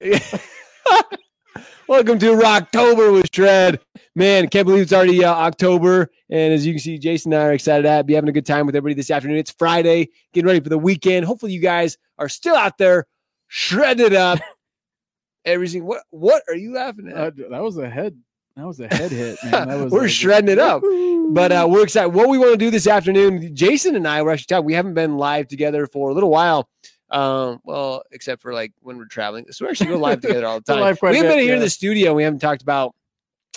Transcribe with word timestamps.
Welcome 1.88 2.18
to 2.20 2.26
Rocktober 2.32 3.12
with 3.12 3.26
Shred. 3.32 3.80
Man, 4.14 4.48
can't 4.48 4.64
believe 4.66 4.82
it's 4.82 4.92
already 4.92 5.24
uh, 5.24 5.32
October. 5.34 6.08
And 6.30 6.52
as 6.52 6.64
you 6.64 6.72
can 6.74 6.80
see, 6.80 6.98
Jason 6.98 7.32
and 7.32 7.42
I 7.42 7.46
are 7.46 7.52
excited 7.52 7.82
to 7.82 8.04
be 8.04 8.14
having 8.14 8.28
a 8.28 8.32
good 8.32 8.46
time 8.46 8.66
with 8.66 8.76
everybody 8.76 8.94
this 8.94 9.10
afternoon. 9.10 9.38
It's 9.38 9.50
Friday, 9.50 10.10
getting 10.32 10.46
ready 10.46 10.60
for 10.60 10.68
the 10.68 10.78
weekend. 10.78 11.26
Hopefully, 11.26 11.52
you 11.52 11.60
guys 11.60 11.96
are 12.18 12.28
still 12.28 12.54
out 12.54 12.78
there 12.78 13.06
shredded 13.48 14.14
up. 14.14 14.38
Everything. 15.44 15.84
What 15.84 16.02
What 16.10 16.42
are 16.48 16.54
you 16.54 16.74
laughing 16.74 17.08
at? 17.08 17.16
Uh, 17.16 17.30
that 17.50 17.62
was 17.62 17.76
a 17.78 17.88
head. 17.88 18.16
That 18.56 18.66
was 18.66 18.78
a 18.80 18.86
head 18.88 19.10
hit, 19.10 19.38
man. 19.44 19.68
That 19.68 19.78
was 19.82 19.92
we're 19.92 20.02
like- 20.02 20.10
shredding 20.10 20.50
it 20.50 20.58
up. 20.60 20.82
But 21.30 21.50
uh, 21.52 21.66
we're 21.68 21.82
excited. 21.84 22.10
What 22.10 22.28
we 22.28 22.38
want 22.38 22.52
to 22.52 22.56
do 22.56 22.70
this 22.70 22.86
afternoon, 22.86 23.54
Jason 23.56 23.96
and 23.96 24.06
I 24.06 24.22
were 24.22 24.30
actually 24.30 24.46
talking. 24.46 24.66
We 24.66 24.74
haven't 24.74 24.94
been 24.94 25.16
live 25.16 25.48
together 25.48 25.86
for 25.86 26.10
a 26.10 26.14
little 26.14 26.30
while. 26.30 26.68
Um, 27.10 27.60
well, 27.64 28.02
except 28.12 28.42
for 28.42 28.52
like 28.52 28.72
when 28.80 28.98
we're 28.98 29.06
traveling. 29.06 29.46
So 29.50 29.64
we're 29.64 29.70
actually 29.70 29.86
go 29.86 29.98
live 29.98 30.20
together 30.20 30.46
all 30.46 30.60
the 30.60 30.64
time. 30.72 30.80
we 30.80 30.84
a 30.84 30.88
haven't 30.90 31.22
bit, 31.22 31.22
been 31.22 31.38
here 31.40 31.54
in 31.54 31.60
the 31.60 31.70
studio. 31.70 32.14
We 32.14 32.22
haven't 32.22 32.40
talked 32.40 32.62
about 32.62 32.94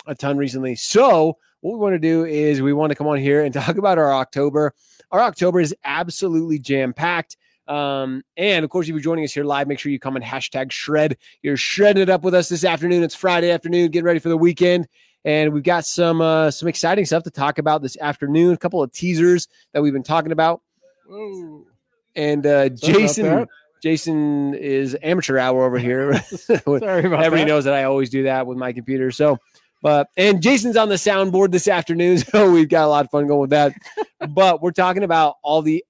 a 0.06 0.14
ton 0.14 0.36
recently. 0.38 0.74
So 0.74 1.36
what 1.60 1.72
we 1.72 1.78
want 1.78 1.94
to 1.94 1.98
do 1.98 2.24
is 2.24 2.62
we 2.62 2.72
want 2.72 2.90
to 2.90 2.96
come 2.96 3.06
on 3.06 3.18
here 3.18 3.44
and 3.44 3.52
talk 3.54 3.76
about 3.76 3.98
our 3.98 4.12
October. 4.12 4.74
Our 5.10 5.20
October 5.20 5.60
is 5.60 5.74
absolutely 5.84 6.58
jam 6.58 6.92
packed. 6.92 7.36
Um, 7.68 8.22
and 8.36 8.64
of 8.64 8.70
course, 8.70 8.86
if 8.86 8.90
you're 8.90 9.00
joining 9.00 9.24
us 9.24 9.32
here 9.32 9.44
live, 9.44 9.68
make 9.68 9.78
sure 9.78 9.92
you 9.92 9.98
comment 9.98 10.24
hashtag 10.24 10.72
shred. 10.72 11.16
You're 11.42 11.56
shredding 11.56 12.02
it 12.02 12.10
up 12.10 12.24
with 12.24 12.34
us 12.34 12.48
this 12.48 12.64
afternoon. 12.64 13.02
It's 13.02 13.14
Friday 13.14 13.50
afternoon, 13.50 13.90
getting 13.90 14.04
ready 14.04 14.18
for 14.18 14.28
the 14.28 14.36
weekend. 14.36 14.88
And 15.24 15.52
we've 15.52 15.62
got 15.62 15.86
some 15.86 16.20
uh, 16.20 16.50
some 16.50 16.68
exciting 16.68 17.04
stuff 17.04 17.22
to 17.22 17.30
talk 17.30 17.58
about 17.58 17.80
this 17.80 17.96
afternoon. 17.98 18.54
A 18.54 18.58
couple 18.58 18.82
of 18.82 18.90
teasers 18.90 19.46
that 19.72 19.80
we've 19.80 19.92
been 19.92 20.02
talking 20.02 20.32
about. 20.32 20.62
Whoa. 21.06 21.66
And 22.14 22.46
uh, 22.46 22.68
Jason. 22.70 23.46
Jason 23.82 24.54
is 24.54 24.96
amateur 25.02 25.38
hour 25.38 25.64
over 25.64 25.76
here. 25.76 26.14
Sorry 26.22 26.60
about 26.64 26.84
Everybody 26.84 27.42
that. 27.42 27.46
knows 27.48 27.64
that 27.64 27.74
I 27.74 27.82
always 27.82 28.10
do 28.10 28.22
that 28.22 28.46
with 28.46 28.56
my 28.56 28.72
computer. 28.72 29.10
So, 29.10 29.38
but 29.82 30.06
and 30.16 30.40
Jason's 30.40 30.76
on 30.76 30.88
the 30.88 30.94
soundboard 30.94 31.50
this 31.50 31.66
afternoon, 31.66 32.18
so 32.18 32.48
we've 32.52 32.68
got 32.68 32.84
a 32.84 32.86
lot 32.86 33.04
of 33.04 33.10
fun 33.10 33.26
going 33.26 33.40
with 33.40 33.50
that. 33.50 33.72
but 34.28 34.62
we're 34.62 34.70
talking 34.70 35.02
about 35.02 35.34
all 35.42 35.62
the 35.62 35.84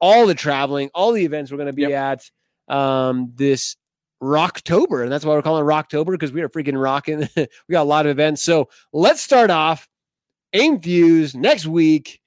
all 0.00 0.26
the 0.28 0.36
traveling, 0.36 0.88
all 0.94 1.10
the 1.10 1.24
events 1.24 1.50
we're 1.50 1.56
going 1.56 1.66
to 1.66 1.72
be 1.72 1.92
at 1.92 2.30
um 2.68 3.32
this 3.34 3.74
Rocktober, 4.22 5.02
and 5.02 5.10
that's 5.10 5.24
why 5.24 5.34
we're 5.34 5.42
calling 5.42 5.64
it 5.64 5.68
Rocktober 5.68 6.12
because 6.12 6.30
we 6.30 6.42
are 6.42 6.48
freaking 6.48 6.80
rocking. 6.80 7.28
we 7.36 7.46
got 7.72 7.82
a 7.82 7.84
lot 7.84 8.06
of 8.06 8.10
events. 8.10 8.42
So 8.44 8.68
let's 8.92 9.20
start 9.20 9.50
off. 9.50 9.88
AIME 10.52 10.80
Fuse 10.80 11.34
next 11.34 11.66
week. 11.66 12.20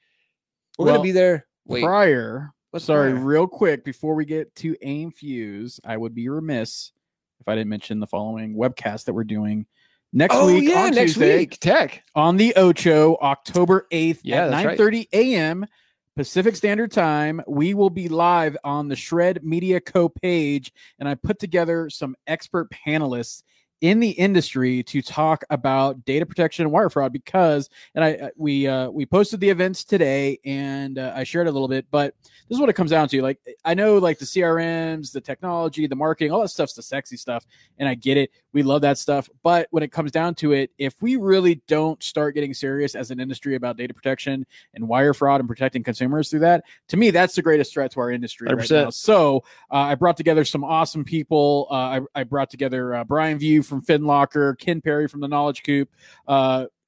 We're 0.77 0.87
Well, 0.87 0.95
gonna 0.95 1.03
be 1.03 1.11
there. 1.13 1.47
Wait, 1.65 1.83
Prior, 1.83 2.51
what's 2.71 2.85
sorry, 2.85 3.13
real 3.13 3.47
quick 3.47 3.83
before 3.83 4.15
we 4.15 4.25
get 4.25 4.53
to 4.55 4.75
aim 4.81 5.11
fuse, 5.11 5.79
I 5.83 5.97
would 5.97 6.13
be 6.15 6.29
remiss 6.29 6.91
if 7.39 7.47
I 7.47 7.55
didn't 7.55 7.69
mention 7.69 7.99
the 7.99 8.07
following 8.07 8.55
webcast 8.55 9.05
that 9.05 9.13
we're 9.13 9.23
doing 9.23 9.65
next 10.11 10.35
oh 10.35 10.47
week 10.47 10.69
yeah, 10.69 10.83
on 10.83 10.91
next 10.91 11.13
Tuesday 11.13 11.37
week. 11.39 11.59
Tech. 11.59 12.03
on 12.15 12.37
the 12.37 12.55
Ocho, 12.55 13.17
October 13.21 13.87
8th 13.91 14.19
Yeah, 14.23 14.45
at 14.45 14.51
that's 14.51 14.65
right. 14.65 14.79
9:30 14.79 15.07
a.m. 15.13 15.65
Pacific 16.15 16.55
Standard 16.55 16.91
Time. 16.91 17.41
We 17.47 17.73
will 17.73 17.89
be 17.89 18.09
live 18.09 18.57
on 18.63 18.89
the 18.89 18.95
Shred 18.95 19.43
Media 19.43 19.79
Co 19.79 20.09
page, 20.09 20.73
and 20.99 21.07
I 21.07 21.15
put 21.15 21.39
together 21.39 21.89
some 21.89 22.15
expert 22.27 22.69
panelists 22.71 23.43
in 23.81 23.99
the 23.99 24.09
industry 24.11 24.83
to 24.83 25.01
talk 25.01 25.43
about 25.49 26.03
data 26.03 26.25
protection 26.25 26.63
and 26.63 26.71
wire 26.71 26.89
fraud 26.89 27.13
because 27.13 27.69
and 27.95 28.03
I 28.03 28.09
I- 28.09 28.31
we 28.35 28.67
uh 28.67 28.89
we 28.89 29.05
posted 29.05 29.39
the 29.39 29.49
events 29.49 29.83
today 29.83 30.37
and 30.43 30.99
uh, 30.99 31.13
I 31.15 31.23
shared 31.23 31.47
a 31.47 31.51
little 31.51 31.67
bit 31.67 31.85
but 31.89 32.13
this 32.23 32.55
is 32.55 32.59
what 32.59 32.69
it 32.69 32.73
comes 32.73 32.91
down 32.91 33.07
to 33.09 33.21
like 33.21 33.39
I 33.63 33.73
know 33.73 33.97
like 33.97 34.19
the 34.19 34.25
CRMs 34.25 35.11
the 35.11 35.21
technology 35.21 35.87
the 35.87 35.95
marketing 35.95 36.31
all 36.31 36.41
that 36.41 36.49
stuff's 36.49 36.73
the 36.73 36.81
sexy 36.83 37.15
stuff 37.15 37.45
and 37.77 37.87
I 37.87 37.95
get 37.95 38.17
it 38.17 38.31
we 38.53 38.63
love 38.63 38.81
that 38.81 38.97
stuff 38.97 39.29
but 39.43 39.67
when 39.71 39.83
it 39.83 39.91
comes 39.91 40.11
down 40.11 40.35
to 40.35 40.53
it 40.53 40.71
if 40.77 41.01
we 41.01 41.15
really 41.15 41.61
don't 41.67 42.01
start 42.03 42.35
getting 42.35 42.53
serious 42.53 42.95
as 42.95 43.11
an 43.11 43.19
industry 43.19 43.55
about 43.55 43.77
data 43.77 43.93
protection 43.93 44.45
and 44.73 44.87
wire 44.87 45.13
fraud 45.13 45.39
and 45.39 45.47
protecting 45.47 45.83
consumers 45.83 46.29
through 46.29 46.39
that 46.39 46.63
to 46.87 46.97
me 46.97 47.11
that's 47.11 47.35
the 47.35 47.41
greatest 47.41 47.73
threat 47.73 47.91
to 47.91 47.99
our 47.99 48.11
industry 48.11 48.47
right 48.47 48.57
100%. 48.57 48.83
now 48.83 48.89
so 48.89 49.43
uh, 49.71 49.77
I 49.77 49.95
brought 49.95 50.17
together 50.17 50.43
some 50.45 50.63
awesome 50.63 51.03
people. 51.03 51.67
Uh, 51.69 51.73
I, 51.73 52.01
I 52.15 52.23
brought 52.23 52.49
together 52.49 52.95
uh, 52.95 53.03
Brian 53.03 53.39
Vieaux 53.39 53.63
from 53.63 53.81
FinLocker, 53.81 54.57
Ken 54.59 54.81
Perry 54.81 55.07
from 55.07 55.21
the 55.21 55.27
Knowledge 55.27 55.63
Coop, 55.63 55.89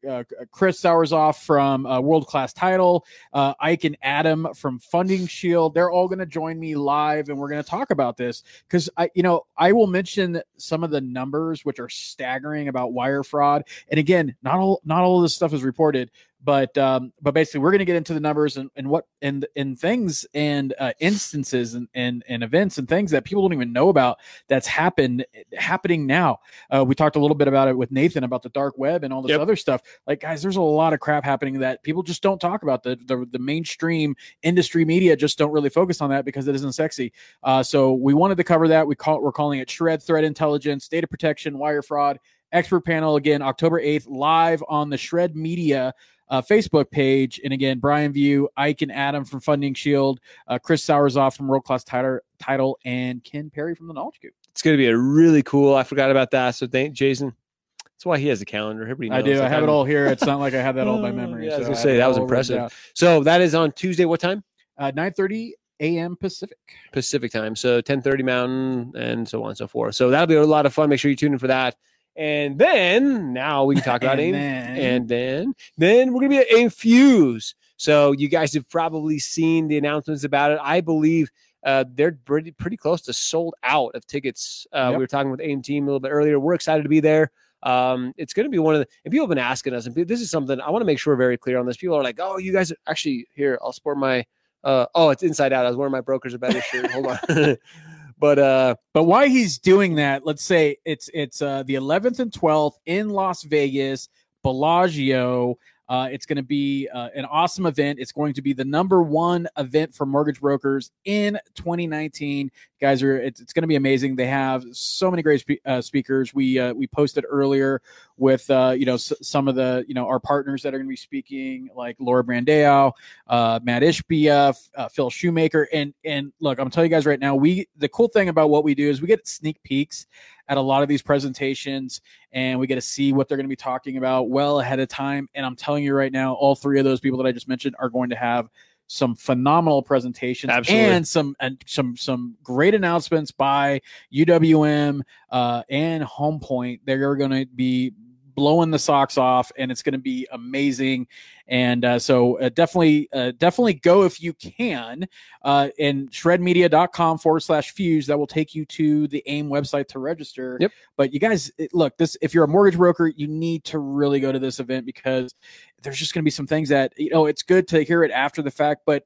uh, 0.08 0.12
uh, 0.12 0.24
Chris 0.52 0.82
Soursoff 0.82 1.44
from 1.44 1.86
uh, 1.86 2.00
World 2.00 2.28
Class 2.28 2.54
Title, 2.54 3.06
uh, 3.34 3.54
Ike 3.60 3.84
and 3.86 3.98
Adam 4.02 4.48
from 4.56 4.80
Funding 4.80 5.28
Shield. 5.28 5.74
They're 5.74 5.92
all 5.92 6.08
going 6.08 6.20
to 6.20 6.26
join 6.26 6.60
me 6.60 6.76
live, 6.76 7.30
and 7.30 7.38
we're 7.38 7.50
going 7.50 7.64
to 7.64 7.70
talk 7.70 7.92
about 7.92 8.18
this 8.18 8.44
because 8.68 8.90
I, 8.98 9.10
you 9.14 9.24
know, 9.24 9.46
I 9.58 9.72
will 9.72 9.88
mention 9.88 10.42
some 10.58 10.84
of 10.84 10.92
the 10.92 11.02
numbers 11.02 11.66
which 11.66 11.80
are 11.80 11.90
staggering 11.90 12.68
about 12.68 12.94
wire 12.94 13.24
fraud. 13.24 13.64
And 13.90 14.00
again, 14.00 14.36
not 14.44 14.56
all 14.56 14.82
not 14.86 15.04
all 15.04 15.18
of 15.18 15.24
this 15.24 15.36
stuff 15.36 15.54
is 15.54 15.64
reported, 15.64 16.12
but 16.44 16.76
um, 16.78 17.14
but 17.22 17.34
basically 17.34 17.60
we're 17.60 17.72
going 17.72 17.80
to 17.80 17.86
get 17.86 17.96
into 17.96 18.14
the 18.14 18.20
numbers 18.20 18.58
and, 18.58 18.70
and 18.76 18.88
what 18.88 19.06
and 19.22 19.46
and 19.56 19.80
things 19.80 20.26
and 20.34 20.74
uh, 20.80 20.92
instances 21.00 21.74
and, 21.76 21.88
and 21.94 22.24
and 22.28 22.44
events 22.44 22.78
and 22.78 22.88
things 22.88 23.12
that 23.12 23.24
people 23.24 23.44
don't 23.44 23.54
even 23.54 23.72
know 23.72 23.90
about 23.90 24.18
that's 24.48 24.68
happened 24.68 25.26
happening 25.58 26.08
now. 26.08 26.40
Uh, 26.70 26.84
we 26.86 26.96
talked 26.96 27.16
a 27.16 27.20
little 27.20 27.36
bit 27.36 27.48
about 27.48 27.68
it 27.68 27.78
with 27.78 27.92
Nathan 27.92 28.24
about 28.24 28.42
the 28.44 28.50
dark 28.50 28.78
web 28.78 29.04
and 29.04 29.14
all 29.14 29.22
this 29.22 29.30
Yep. 29.32 29.42
other 29.42 29.56
stuff. 29.56 29.82
Like 30.08 30.22
guys, 30.22 30.42
there's 30.42 30.56
a 30.56 30.62
lot 30.62 30.94
of 30.94 31.00
crap 31.00 31.24
happening 31.24 31.60
that 31.60 31.84
people 31.84 32.04
just 32.04 32.24
don't 32.24 32.40
talk 32.42 32.64
about. 32.64 32.84
The 32.84 32.96
the, 33.06 33.26
the 33.32 33.40
mainstream 33.40 34.16
industry 34.44 34.84
media 34.86 35.16
just 35.16 35.38
don't 35.38 35.52
really 35.52 35.70
focus 35.70 36.02
on 36.02 36.10
that 36.10 36.26
because 36.26 36.48
it 36.48 36.56
isn't 36.56 36.74
sexy. 36.74 37.14
Uh, 37.44 37.62
so 37.64 37.94
we 37.94 38.14
wanted 38.14 38.36
to 38.38 38.44
cover 38.44 38.68
that. 38.68 38.88
We 38.88 38.96
call 38.96 39.22
we're 39.22 39.32
calling 39.32 39.60
it 39.60 39.70
shred 39.70 40.02
threat 40.02 40.24
intelligence, 40.24 40.88
data 40.88 41.08
protection, 41.08 41.58
wire 41.58 41.82
fraud. 41.82 42.20
Expert 42.54 42.82
panel 42.84 43.16
again, 43.16 43.42
October 43.42 43.82
8th, 43.82 44.08
live 44.10 44.62
on 44.68 44.90
the 44.90 44.98
Shred 44.98 45.38
Media 45.38 45.94
uh, 46.32 46.42
Facebook 46.42 46.90
page. 46.90 47.40
And 47.44 47.54
again, 47.54 47.78
Brian 47.80 48.12
Vieaux, 48.14 48.48
Ike 48.58 48.82
and 48.82 48.92
Adam 48.92 49.24
from 49.24 49.42
Funding 49.42 49.74
Shield, 49.74 50.20
uh, 50.48 50.58
Chris 50.58 50.84
Soursoff 50.84 51.38
from 51.38 51.48
World 51.48 51.66
Class 51.66 51.84
Title, 51.84 52.20
Title, 52.40 52.80
and 52.86 53.24
Ken 53.24 53.52
Perry 53.52 53.76
from 53.76 53.88
the 53.88 53.94
Knowledge 53.94 54.20
Coop. 54.22 54.34
It's 54.50 54.62
going 54.62 54.74
to 54.76 54.78
be 54.78 54.88
a 54.88 54.98
really 54.98 55.44
cool. 55.44 55.76
I 55.76 55.84
forgot 55.84 56.10
about 56.10 56.32
that. 56.32 56.52
So 56.56 56.66
thank 56.66 56.94
Jason. 56.94 57.36
That's 57.84 58.06
why 58.06 58.18
he 58.18 58.30
has 58.30 58.42
a 58.42 58.46
calendar. 58.46 58.84
Everybody 58.84 59.10
knows. 59.10 59.20
I 59.20 59.22
do. 59.22 59.44
I 59.44 59.48
have 59.50 59.62
it 59.62 59.68
I'm- 59.68 59.70
all 59.70 59.86
here. 59.86 60.08
It's 60.08 60.26
not 60.26 60.40
like 60.40 60.54
I 60.56 60.62
have 60.62 60.76
that 60.76 60.88
all 60.88 61.02
by 61.02 61.12
memory. 61.12 61.46
yeah, 61.48 61.56
I 61.56 61.58
was 61.58 61.68
so 61.68 61.74
gonna 61.74 61.82
say, 61.84 61.98
that 61.98 62.08
was 62.08 62.18
impressive. 62.18 62.92
So 62.96 63.24
that 63.24 63.42
is 63.42 63.54
on 63.54 63.74
Tuesday. 63.74 64.06
What 64.06 64.20
time? 64.20 64.44
Uh, 64.78 64.92
9:30 64.92 65.52
a.m. 65.82 66.16
Pacific. 66.16 66.58
Pacific 66.92 67.32
time. 67.32 67.56
So 67.56 67.82
10:30 67.82 68.24
Mountain, 68.24 68.94
and 68.96 69.28
so 69.28 69.44
on 69.44 69.50
and 69.50 69.58
so 69.58 69.68
forth. 69.68 69.96
So 69.96 70.10
that'll 70.10 70.28
be 70.28 70.36
a 70.36 70.44
lot 70.44 70.66
of 70.66 70.74
fun. 70.74 70.90
Make 70.90 71.00
sure 71.00 71.12
you 71.12 71.18
tune 71.18 71.34
in 71.34 71.40
for 71.40 71.48
that. 71.48 71.76
And 72.16 72.58
then 72.60 73.34
now 73.34 73.64
we 73.64 73.76
can 73.76 73.84
talk 73.84 74.04
about 74.04 74.20
And 74.20 74.34
then- 74.36 74.78
and 74.78 75.10
then 75.10 75.54
then 75.78 76.14
we're 76.14 76.20
gonna 76.22 76.30
be 76.30 76.38
at 76.40 76.52
Infuse. 76.52 77.56
So 77.78 78.12
you 78.12 78.28
guys 78.28 78.54
have 78.54 78.70
probably 78.70 79.18
seen 79.18 79.68
the 79.68 79.78
announcements 79.78 80.24
about 80.24 80.52
it. 80.52 80.60
I 80.62 80.82
believe 80.82 81.30
uh, 81.66 81.86
they're 81.94 82.18
pretty 82.26 82.52
pretty 82.52 82.78
close 82.78 83.02
to 83.04 83.14
sold 83.14 83.54
out 83.64 83.94
of 83.96 84.06
tickets. 84.08 84.66
Uh, 84.74 84.88
Yep. 84.90 84.92
We 84.92 84.98
were 85.04 85.08
talking 85.08 85.32
with 85.32 85.42
AIME 85.42 85.62
team 85.62 85.84
a 85.84 85.88
little 85.88 86.00
bit 86.00 86.10
earlier. 86.10 86.40
We're 86.40 86.54
excited 86.56 86.84
to 86.84 86.90
be 86.90 87.00
there. 87.00 87.32
Um, 87.64 88.14
it's 88.18 88.34
going 88.34 88.46
to 88.46 88.50
be 88.50 88.58
one 88.58 88.74
of 88.74 88.82
the. 88.82 88.88
And 89.06 89.12
people 89.12 89.26
have 89.26 89.30
been 89.30 89.38
asking 89.38 89.76
us, 89.76 89.86
and 89.86 89.96
this 89.96 90.20
is 90.22 90.32
something 90.32 90.60
I 90.60 90.72
want 90.72 90.82
to 90.82 90.86
make 90.88 90.98
sure 90.98 91.14
we're 91.14 91.20
very 91.20 91.38
clear 91.38 91.60
on 91.60 91.68
this. 91.68 91.78
People 91.78 91.96
are 91.96 92.02
like, 92.04 92.18
"Oh, 92.20 92.40
you 92.40 92.52
guys 92.52 92.72
are 92.72 92.78
actually 92.88 93.28
here." 93.36 93.60
I'll 93.62 93.74
sport 93.74 93.98
my. 94.00 94.26
Uh, 94.64 94.88
oh, 94.96 95.10
it's 95.12 95.22
inside 95.24 95.54
out. 95.54 95.66
I 95.66 95.70
was 95.70 95.78
wearing 95.78 95.92
my 95.92 96.02
brokers 96.02 96.34
are 96.34 96.40
better 96.40 96.62
shirt. 96.62 96.90
Hold 96.92 97.08
on. 97.08 97.18
but 98.22 98.38
uh, 98.40 98.76
But 98.94 99.04
why 99.04 99.28
he's 99.28 99.58
doing 99.58 99.96
that? 99.96 100.26
Let's 100.26 100.44
say 100.44 100.78
it's 100.86 101.10
it's 101.14 101.42
uh, 101.42 101.64
the 101.64 101.76
11th 101.76 102.20
and 102.20 102.32
12th 102.32 102.76
in 102.86 103.10
Las 103.10 103.42
Vegas, 103.44 104.08
Bellagio. 104.44 105.58
Uh, 105.92 106.08
it's 106.10 106.26
going 106.26 106.38
to 106.38 106.42
be 106.42 106.88
uh, 106.94 107.10
an 107.14 107.26
awesome 107.26 107.66
event. 107.66 108.00
It's 108.00 108.14
going 108.14 108.34
to 108.36 108.42
be 108.42 108.54
the 108.54 108.64
number 108.64 109.04
one 109.04 109.46
event 109.58 109.94
for 109.94 110.06
mortgage 110.06 110.40
brokers 110.40 110.90
in 111.04 111.38
2019. 111.56 112.50
Guys, 112.80 113.04
are 113.04 113.18
it's, 113.18 113.42
it's 113.42 113.52
going 113.52 113.64
to 113.64 113.68
be 113.68 113.76
amazing. 113.76 114.16
They 114.16 114.28
have 114.28 114.64
so 114.72 115.12
many 115.12 115.22
great 115.22 115.42
spe- 115.42 115.60
uh, 115.66 115.82
speakers. 115.82 116.34
We 116.34 116.58
uh, 116.58 116.74
we 116.74 116.88
posted 116.88 117.26
earlier 117.28 117.82
with 118.16 118.50
uh, 118.50 118.74
you 118.78 118.86
know 118.86 118.94
s- 118.94 119.12
some 119.22 119.50
of 119.50 119.56
the 119.56 119.84
you 119.86 119.94
know 119.94 120.08
our 120.08 120.22
partners 120.22 120.64
that 120.64 120.74
are 120.74 120.78
going 120.78 120.88
to 120.88 120.90
be 120.90 120.96
speaking, 120.96 121.68
like 121.76 121.98
Laura 122.00 122.24
Brandao, 122.24 122.94
uh, 123.28 123.60
Matt 123.62 123.82
Ishbia, 123.82 124.56
Phil 124.94 125.10
Shoemaker, 125.10 125.68
and 125.74 125.94
and 126.06 126.32
look, 126.40 126.58
I'm 126.58 126.70
telling 126.70 126.90
you 126.90 126.96
guys 126.96 127.06
right 127.06 127.20
now, 127.20 127.36
we 127.36 127.68
the 127.76 127.90
cool 127.90 128.08
thing 128.08 128.30
about 128.30 128.50
what 128.50 128.64
we 128.64 128.76
do 128.76 128.90
is 128.90 129.02
we 129.02 129.10
get 129.10 129.28
sneak 129.28 129.62
peeks 129.64 130.08
at 130.52 130.58
a 130.58 130.62
lot 130.62 130.84
of 130.84 130.90
these 130.90 131.02
presentations, 131.02 132.02
and 132.34 132.60
we 132.60 132.68
get 132.68 132.76
to 132.76 132.82
see 132.82 133.14
what 133.14 133.30
they're 133.30 133.38
going 133.38 133.46
to 133.46 133.50
be 133.50 133.56
talking 133.56 133.96
about 133.96 134.30
well 134.30 134.60
ahead 134.60 134.82
of 134.82 134.90
time. 134.90 135.30
And 135.34 135.46
I'm 135.46 135.56
telling 135.56 135.82
you 135.82 135.94
right 135.94 136.12
now, 136.12 136.34
all 136.34 136.56
three 136.56 136.78
of 136.78 136.84
those 136.84 137.00
people 137.00 137.18
that 137.20 137.26
I 137.26 137.32
just 137.32 137.48
mentioned 137.48 137.74
are 137.80 137.88
going 137.88 138.10
to 138.10 138.18
have 138.18 138.50
some 138.88 139.16
phenomenal 139.16 139.82
presentations 139.82 140.52
Absolutely. 140.52 140.94
and 140.94 141.08
some 141.08 141.38
and 141.40 141.64
some 141.66 141.96
some 141.96 142.36
great 142.44 142.76
announcements 142.76 143.32
by 143.32 143.80
UWM 144.14 145.00
uh, 145.30 145.64
and 145.70 146.04
Home 146.04 146.42
Point. 146.42 146.82
They're 146.84 147.16
going 147.16 147.32
to 147.32 147.46
be 147.56 147.94
blowing 148.42 148.72
the 148.72 148.80
socks 148.80 149.20
off, 149.20 149.52
and 149.56 149.72
it's 149.72 149.84
going 149.84 149.94
to 149.94 150.00
be 150.00 150.28
amazing. 150.32 151.06
And 151.48 151.86
uh, 151.86 152.00
so 152.00 152.40
uh, 152.40 152.50
definitely, 152.50 153.08
uh, 153.14 153.34
definitely 153.38 153.76
go 153.76 154.02
if 154.02 154.20
you 154.20 154.34
can. 154.34 155.08
Uh, 155.44 155.70
and 155.78 156.10
shredmedia.com 156.10 157.20
forward 157.20 157.42
slash 157.42 157.70
fuse 157.70 158.08
that 158.08 158.18
will 158.18 158.26
take 158.26 158.56
you 158.56 158.66
to 158.66 159.08
the 159.10 159.22
AIME 159.28 159.48
website 159.48 159.88
to 159.90 160.00
register. 160.00 160.58
Yep. 160.60 160.72
But 160.98 161.14
you 161.14 161.20
guys, 161.20 161.52
it- 161.60 161.72
look, 161.72 161.96
this 161.98 162.18
if 162.20 162.34
you're 162.34 162.46
a 162.46 162.48
mortgage 162.48 162.80
broker, 162.80 163.14
you 163.16 163.28
need 163.28 163.64
to 163.66 163.78
really 163.78 164.20
go 164.20 164.32
to 164.32 164.40
this 164.40 164.60
event 164.60 164.88
because 164.88 165.36
there's 165.84 166.00
just 166.00 166.16
going 166.16 166.24
to 166.24 166.26
be 166.26 166.32
some 166.32 166.48
things 166.48 166.70
that 166.70 166.94
you 166.98 167.12
know 167.12 167.28
it's 167.28 167.44
good 167.44 167.68
to 167.68 167.84
hear 167.84 168.04
it 168.04 168.10
after 168.10 168.42
the 168.42 168.52
fact, 168.52 168.82
but 168.88 169.06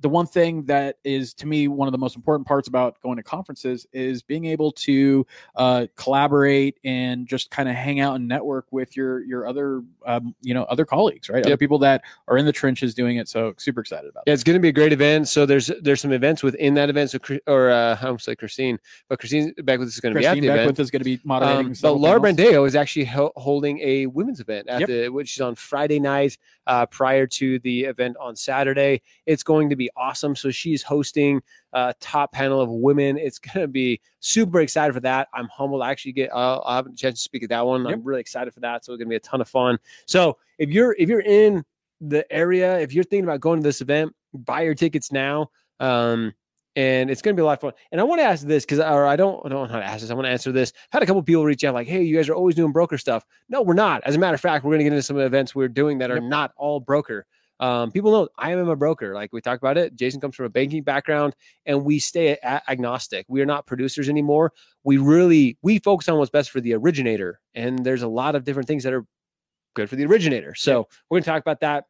the 0.00 0.08
one 0.08 0.26
thing 0.26 0.64
that 0.66 0.96
is 1.04 1.32
to 1.34 1.46
me 1.46 1.68
one 1.68 1.88
of 1.88 1.92
the 1.92 1.98
most 1.98 2.16
important 2.16 2.46
parts 2.46 2.68
about 2.68 3.00
going 3.00 3.16
to 3.16 3.22
conferences 3.22 3.86
is 3.92 4.22
being 4.22 4.44
able 4.44 4.70
to 4.72 5.26
uh, 5.56 5.86
collaborate 5.96 6.78
and 6.84 7.26
just 7.26 7.50
kind 7.50 7.68
of 7.68 7.74
hang 7.74 8.00
out 8.00 8.16
and 8.16 8.28
network 8.28 8.66
with 8.70 8.96
your 8.96 9.24
your 9.24 9.46
other 9.46 9.82
um, 10.06 10.34
you 10.42 10.52
know 10.52 10.64
other 10.64 10.84
colleagues 10.84 11.28
right 11.28 11.44
other 11.46 11.56
people 11.56 11.78
that 11.78 12.02
are 12.28 12.36
in 12.36 12.44
the 12.44 12.52
trenches 12.52 12.94
doing 12.94 13.16
it 13.16 13.28
so 13.28 13.54
super 13.56 13.80
excited 13.80 14.08
about 14.08 14.20
it. 14.26 14.30
Yeah, 14.30 14.34
it's 14.34 14.44
going 14.44 14.54
to 14.54 14.60
be 14.60 14.68
a 14.68 14.72
great 14.72 14.92
event. 14.92 15.28
So 15.28 15.46
there's 15.46 15.70
there's 15.82 16.00
some 16.00 16.12
events 16.12 16.42
within 16.42 16.74
that 16.74 16.90
event. 16.90 17.10
So 17.10 17.18
or 17.46 17.70
uh, 17.70 17.96
I'm 18.00 18.18
sorry 18.18 18.36
Christine, 18.36 18.78
but 19.08 19.18
Christine 19.18 19.54
Beckwith 19.64 19.88
is 19.88 20.00
going 20.00 20.14
to 20.14 20.20
be 20.20 20.26
at 20.26 20.34
the 20.40 20.48
event. 20.48 20.78
Is 20.78 20.90
going 20.90 21.00
to 21.00 21.04
be 21.04 21.20
moderating 21.24 21.66
Um, 21.66 21.74
but 21.80 21.94
Laura 21.94 22.20
panels. 22.20 22.38
Brandao 22.38 22.66
is 22.66 22.76
actually 22.76 23.04
hel- 23.04 23.32
holding 23.36 23.78
a 23.80 24.06
women's 24.06 24.40
event 24.40 24.68
at 24.68 24.80
Yep. 24.80 24.88
the 24.88 25.08
which 25.08 25.36
is 25.36 25.40
on 25.40 25.54
Friday 25.54 26.00
night 26.00 26.36
uh, 26.66 26.86
prior 26.86 27.26
to 27.26 27.58
the 27.60 27.84
event 27.84 28.16
on 28.20 28.36
Saturday. 28.36 29.02
It's 29.26 29.42
going 29.42 29.70
to 29.70 29.76
be 29.76 29.83
awesome. 29.96 30.34
So 30.36 30.50
she's 30.50 30.82
hosting 30.82 31.42
a 31.72 31.94
top 32.00 32.32
panel 32.32 32.60
of 32.60 32.70
women. 32.70 33.16
It's 33.18 33.38
going 33.38 33.60
to 33.62 33.68
be 33.68 34.00
super 34.20 34.60
excited 34.60 34.92
for 34.94 35.00
that. 35.00 35.28
I'm 35.34 35.48
humbled. 35.48 35.82
I 35.82 35.90
actually 35.90 36.12
get 36.12 36.32
uh, 36.32 36.58
I'll 36.58 36.76
have 36.76 36.86
a 36.86 36.92
chance 36.94 37.18
to 37.18 37.22
speak 37.22 37.42
at 37.42 37.48
that 37.50 37.66
one. 37.66 37.84
Yep. 37.84 37.92
I'm 37.94 38.02
really 38.04 38.20
excited 38.20 38.52
for 38.54 38.60
that. 38.60 38.84
So 38.84 38.92
it's 38.92 38.98
going 38.98 39.06
to 39.08 39.10
be 39.10 39.16
a 39.16 39.20
ton 39.20 39.40
of 39.40 39.48
fun. 39.48 39.78
So 40.06 40.38
if 40.58 40.70
you're 40.70 40.94
if 40.98 41.08
you're 41.08 41.20
in 41.20 41.64
the 42.00 42.30
area, 42.32 42.78
if 42.80 42.92
you're 42.92 43.04
thinking 43.04 43.24
about 43.24 43.40
going 43.40 43.60
to 43.60 43.64
this 43.66 43.80
event, 43.80 44.14
buy 44.32 44.62
your 44.62 44.74
tickets 44.74 45.12
now. 45.12 45.50
Um, 45.80 46.34
and 46.76 47.08
it's 47.08 47.22
going 47.22 47.36
to 47.36 47.40
be 47.40 47.42
a 47.42 47.46
lot 47.46 47.52
of 47.52 47.60
fun. 47.60 47.72
And 47.92 48.00
I 48.00 48.04
want 48.04 48.20
to 48.20 48.24
ask 48.24 48.44
this 48.44 48.64
because, 48.64 48.80
or 48.80 49.06
I 49.06 49.14
don't, 49.14 49.44
I 49.46 49.48
don't 49.48 49.68
know 49.68 49.72
how 49.72 49.78
to 49.78 49.84
ask 49.84 50.00
this. 50.00 50.10
I 50.10 50.14
want 50.14 50.26
to 50.26 50.30
answer 50.30 50.50
this. 50.50 50.72
I've 50.74 50.98
had 50.98 51.02
a 51.04 51.06
couple 51.06 51.22
people 51.22 51.44
reach 51.44 51.62
out 51.62 51.72
like, 51.72 51.86
"Hey, 51.86 52.02
you 52.02 52.16
guys 52.16 52.28
are 52.28 52.34
always 52.34 52.56
doing 52.56 52.72
broker 52.72 52.98
stuff." 52.98 53.24
No, 53.48 53.62
we're 53.62 53.74
not. 53.74 54.02
As 54.04 54.16
a 54.16 54.18
matter 54.18 54.34
of 54.34 54.40
fact, 54.40 54.64
we're 54.64 54.70
going 54.70 54.80
to 54.80 54.84
get 54.84 54.92
into 54.92 55.02
some 55.02 55.18
events 55.20 55.54
we're 55.54 55.68
doing 55.68 55.98
that 55.98 56.10
are 56.10 56.16
Yep. 56.16 56.24
not 56.24 56.52
all 56.56 56.80
broker. 56.80 57.26
Um, 57.60 57.92
people 57.92 58.10
know 58.10 58.28
I 58.36 58.52
am 58.52 58.68
a 58.68 58.76
broker. 58.76 59.14
Like 59.14 59.32
we 59.32 59.40
talked 59.40 59.62
about 59.62 59.78
it. 59.78 59.94
Jason 59.94 60.20
comes 60.20 60.34
from 60.34 60.46
a 60.46 60.50
banking 60.50 60.82
background, 60.82 61.34
and 61.66 61.84
we 61.84 61.98
stay 61.98 62.36
agnostic. 62.42 63.26
We 63.28 63.40
are 63.40 63.46
not 63.46 63.66
producers 63.66 64.08
anymore. 64.08 64.52
We 64.82 64.98
really 64.98 65.56
we 65.62 65.78
focus 65.78 66.08
on 66.08 66.18
what's 66.18 66.30
best 66.30 66.50
for 66.50 66.60
the 66.60 66.74
originator, 66.74 67.40
and 67.54 67.84
there's 67.84 68.02
a 68.02 68.08
lot 68.08 68.34
of 68.34 68.44
different 68.44 68.68
things 68.68 68.82
that 68.84 68.92
are 68.92 69.06
good 69.74 69.90
for 69.90 69.96
the 69.96 70.06
originator. 70.06 70.54
So 70.54 70.88
we're 71.08 71.16
going 71.16 71.24
to 71.24 71.30
talk 71.30 71.40
about 71.40 71.60
that 71.60 71.84